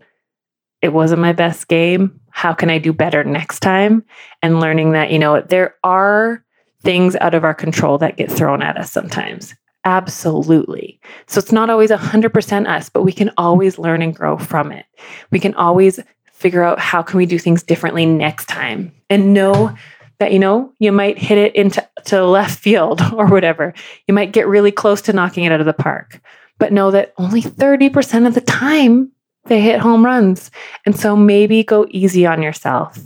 It 0.81 0.93
wasn't 0.93 1.21
my 1.21 1.33
best 1.33 1.67
game. 1.67 2.19
How 2.31 2.53
can 2.53 2.69
I 2.69 2.79
do 2.79 2.91
better 2.91 3.23
next 3.23 3.59
time? 3.59 4.03
And 4.41 4.59
learning 4.59 4.93
that, 4.93 5.11
you 5.11 5.19
know, 5.19 5.41
there 5.41 5.75
are 5.83 6.43
things 6.81 7.15
out 7.17 7.33
of 7.33 7.43
our 7.43 7.53
control 7.53 7.97
that 7.99 8.17
get 8.17 8.31
thrown 8.31 8.61
at 8.61 8.77
us 8.77 8.91
sometimes. 8.91 9.55
Absolutely. 9.83 10.99
So 11.27 11.39
it's 11.39 11.51
not 11.51 11.69
always 11.69 11.89
100% 11.89 12.67
us, 12.67 12.89
but 12.89 13.03
we 13.03 13.11
can 13.11 13.31
always 13.37 13.79
learn 13.79 14.01
and 14.01 14.15
grow 14.15 14.37
from 14.37 14.71
it. 14.71 14.85
We 15.31 15.39
can 15.39 15.55
always 15.55 15.99
figure 16.31 16.63
out 16.63 16.79
how 16.79 17.01
can 17.01 17.17
we 17.17 17.25
do 17.25 17.39
things 17.39 17.63
differently 17.63 18.05
next 18.05 18.47
time 18.47 18.91
and 19.09 19.33
know 19.33 19.75
that 20.17 20.31
you 20.31 20.39
know 20.39 20.73
you 20.79 20.91
might 20.91 21.17
hit 21.17 21.37
it 21.37 21.55
into 21.55 21.87
to 22.05 22.25
left 22.25 22.57
field 22.59 23.01
or 23.13 23.27
whatever 23.27 23.73
you 24.07 24.13
might 24.13 24.33
get 24.33 24.47
really 24.47 24.71
close 24.71 25.01
to 25.01 25.13
knocking 25.13 25.43
it 25.43 25.51
out 25.51 25.59
of 25.59 25.67
the 25.67 25.73
park 25.73 26.19
but 26.57 26.73
know 26.73 26.91
that 26.91 27.13
only 27.17 27.41
30% 27.41 28.27
of 28.27 28.35
the 28.35 28.41
time 28.41 29.11
they 29.45 29.61
hit 29.61 29.79
home 29.79 30.03
runs 30.03 30.49
and 30.85 30.99
so 30.99 31.15
maybe 31.15 31.63
go 31.63 31.85
easy 31.91 32.25
on 32.25 32.41
yourself 32.41 32.99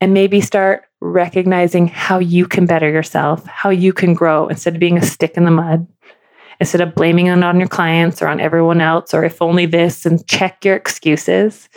and 0.00 0.14
maybe 0.14 0.40
start 0.40 0.84
recognizing 1.00 1.88
how 1.88 2.18
you 2.18 2.46
can 2.46 2.66
better 2.66 2.90
yourself 2.90 3.44
how 3.46 3.70
you 3.70 3.92
can 3.92 4.14
grow 4.14 4.48
instead 4.48 4.74
of 4.74 4.80
being 4.80 4.98
a 4.98 5.02
stick 5.02 5.36
in 5.36 5.44
the 5.44 5.50
mud 5.50 5.86
instead 6.58 6.80
of 6.80 6.94
blaming 6.94 7.26
it 7.26 7.44
on 7.44 7.58
your 7.58 7.68
clients 7.68 8.22
or 8.22 8.28
on 8.28 8.40
everyone 8.40 8.80
else 8.80 9.12
or 9.12 9.24
if 9.24 9.42
only 9.42 9.66
this 9.66 10.06
and 10.06 10.26
check 10.26 10.64
your 10.64 10.74
excuses 10.74 11.68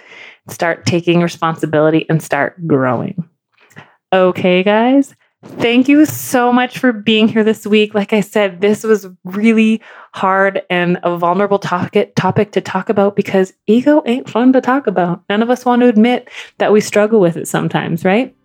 start 0.48 0.86
taking 0.86 1.22
responsibility 1.22 2.06
and 2.10 2.24
start 2.24 2.56
growing 2.66 3.30
Okay, 4.12 4.64
guys. 4.64 5.16
Thank 5.42 5.88
you 5.88 6.06
so 6.06 6.52
much 6.52 6.80
for 6.80 6.92
being 6.92 7.30
here 7.30 7.46
this 7.46 7.66
week. 7.66 7.94
Like 7.94 8.12
I 8.12 8.20
said, 8.20 8.60
this 8.60 8.84
was 8.84 9.08
really 9.24 9.82
hard 10.14 10.62
and 10.70 11.00
a 11.04 11.18
vulnerable 11.18 11.60
topic 11.60 12.14
topic 12.16 12.52
to 12.54 12.62
talk 12.62 12.90
about 12.90 13.16
because 13.16 13.54
ego 13.66 14.04
ain't 14.06 14.30
fun 14.30 14.52
to 14.54 14.60
talk 14.60 14.86
about. 14.86 15.24
None 15.30 15.42
of 15.42 15.50
us 15.50 15.64
want 15.64 15.82
to 15.82 15.88
admit 15.88 16.30
that 16.58 16.74
we 16.74 16.82
struggle 16.82 17.22
with 17.22 17.38
it 17.38 17.48
sometimes, 17.48 18.04
right? 18.04 18.36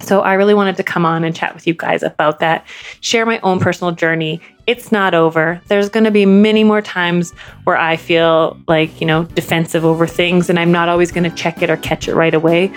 So 0.00 0.22
I 0.22 0.32
really 0.32 0.54
wanted 0.54 0.78
to 0.78 0.82
come 0.82 1.04
on 1.04 1.24
and 1.24 1.36
chat 1.36 1.52
with 1.54 1.66
you 1.66 1.74
guys 1.74 2.02
about 2.02 2.38
that, 2.38 2.66
share 3.02 3.26
my 3.26 3.38
own 3.40 3.60
personal 3.60 3.92
journey. 3.92 4.40
It's 4.66 4.90
not 4.90 5.12
over. 5.12 5.60
There's 5.66 5.90
going 5.90 6.04
to 6.04 6.10
be 6.10 6.24
many 6.24 6.64
more 6.64 6.80
times 6.80 7.32
where 7.64 7.76
I 7.76 7.96
feel 7.96 8.58
like, 8.66 8.98
you 8.98 9.06
know, 9.06 9.24
defensive 9.24 9.84
over 9.84 10.06
things 10.06 10.48
and 10.48 10.58
I'm 10.58 10.72
not 10.72 10.88
always 10.88 11.12
going 11.12 11.24
to 11.24 11.36
check 11.36 11.60
it 11.60 11.68
or 11.68 11.76
catch 11.76 12.08
it 12.08 12.14
right 12.14 12.32
away 12.32 12.72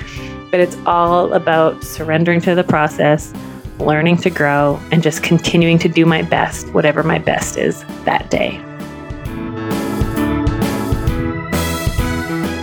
but 0.54 0.60
it's 0.60 0.78
all 0.86 1.34
about 1.34 1.84
surrendering 1.84 2.40
to 2.40 2.54
the 2.54 2.64
process, 2.64 3.34
learning 3.80 4.18
to 4.18 4.30
grow, 4.30 4.80
and 4.92 5.02
just 5.04 5.24
continuing 5.24 5.78
to 5.80 5.90
do 5.90 6.06
my 6.06 6.22
best, 6.22 6.72
whatever 6.74 7.04
my 7.04 7.20
best 7.20 7.58
is 7.58 7.84
that 8.06 8.30
day. 8.30 8.62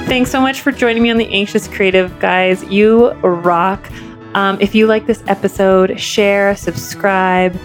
Thanks 0.06 0.30
so 0.30 0.40
much 0.40 0.60
for 0.60 0.72
joining 0.72 1.04
me 1.04 1.10
on 1.10 1.18
the 1.18 1.28
Anxious 1.32 1.68
Creative, 1.68 2.18
guys. 2.18 2.64
You 2.64 3.12
rock. 3.20 3.88
Um, 4.34 4.60
if 4.60 4.74
you 4.74 4.88
like 4.88 5.06
this 5.06 5.22
episode, 5.28 6.00
share, 6.00 6.56
subscribe. 6.56 7.56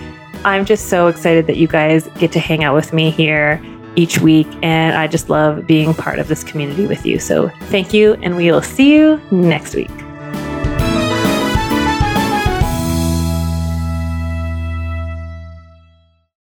I'm 0.43 0.63
just 0.63 0.87
so 0.89 1.07
excited 1.07 1.47
that 1.47 1.57
you 1.57 1.67
guys 1.67 2.07
get 2.19 2.31
to 2.33 2.39
hang 2.39 2.63
out 2.63 2.75
with 2.75 2.93
me 2.93 3.09
here 3.09 3.59
each 3.95 4.19
week. 4.19 4.47
And 4.61 4.95
I 4.95 5.07
just 5.07 5.27
love 5.27 5.65
being 5.65 5.95
part 5.95 6.19
of 6.19 6.27
this 6.27 6.43
community 6.43 6.85
with 6.85 7.03
you. 7.03 7.17
So 7.17 7.49
thank 7.71 7.93
you, 7.93 8.13
and 8.21 8.35
we 8.35 8.51
will 8.51 8.61
see 8.61 8.93
you 8.93 9.19
next 9.31 9.73
week. 9.73 9.89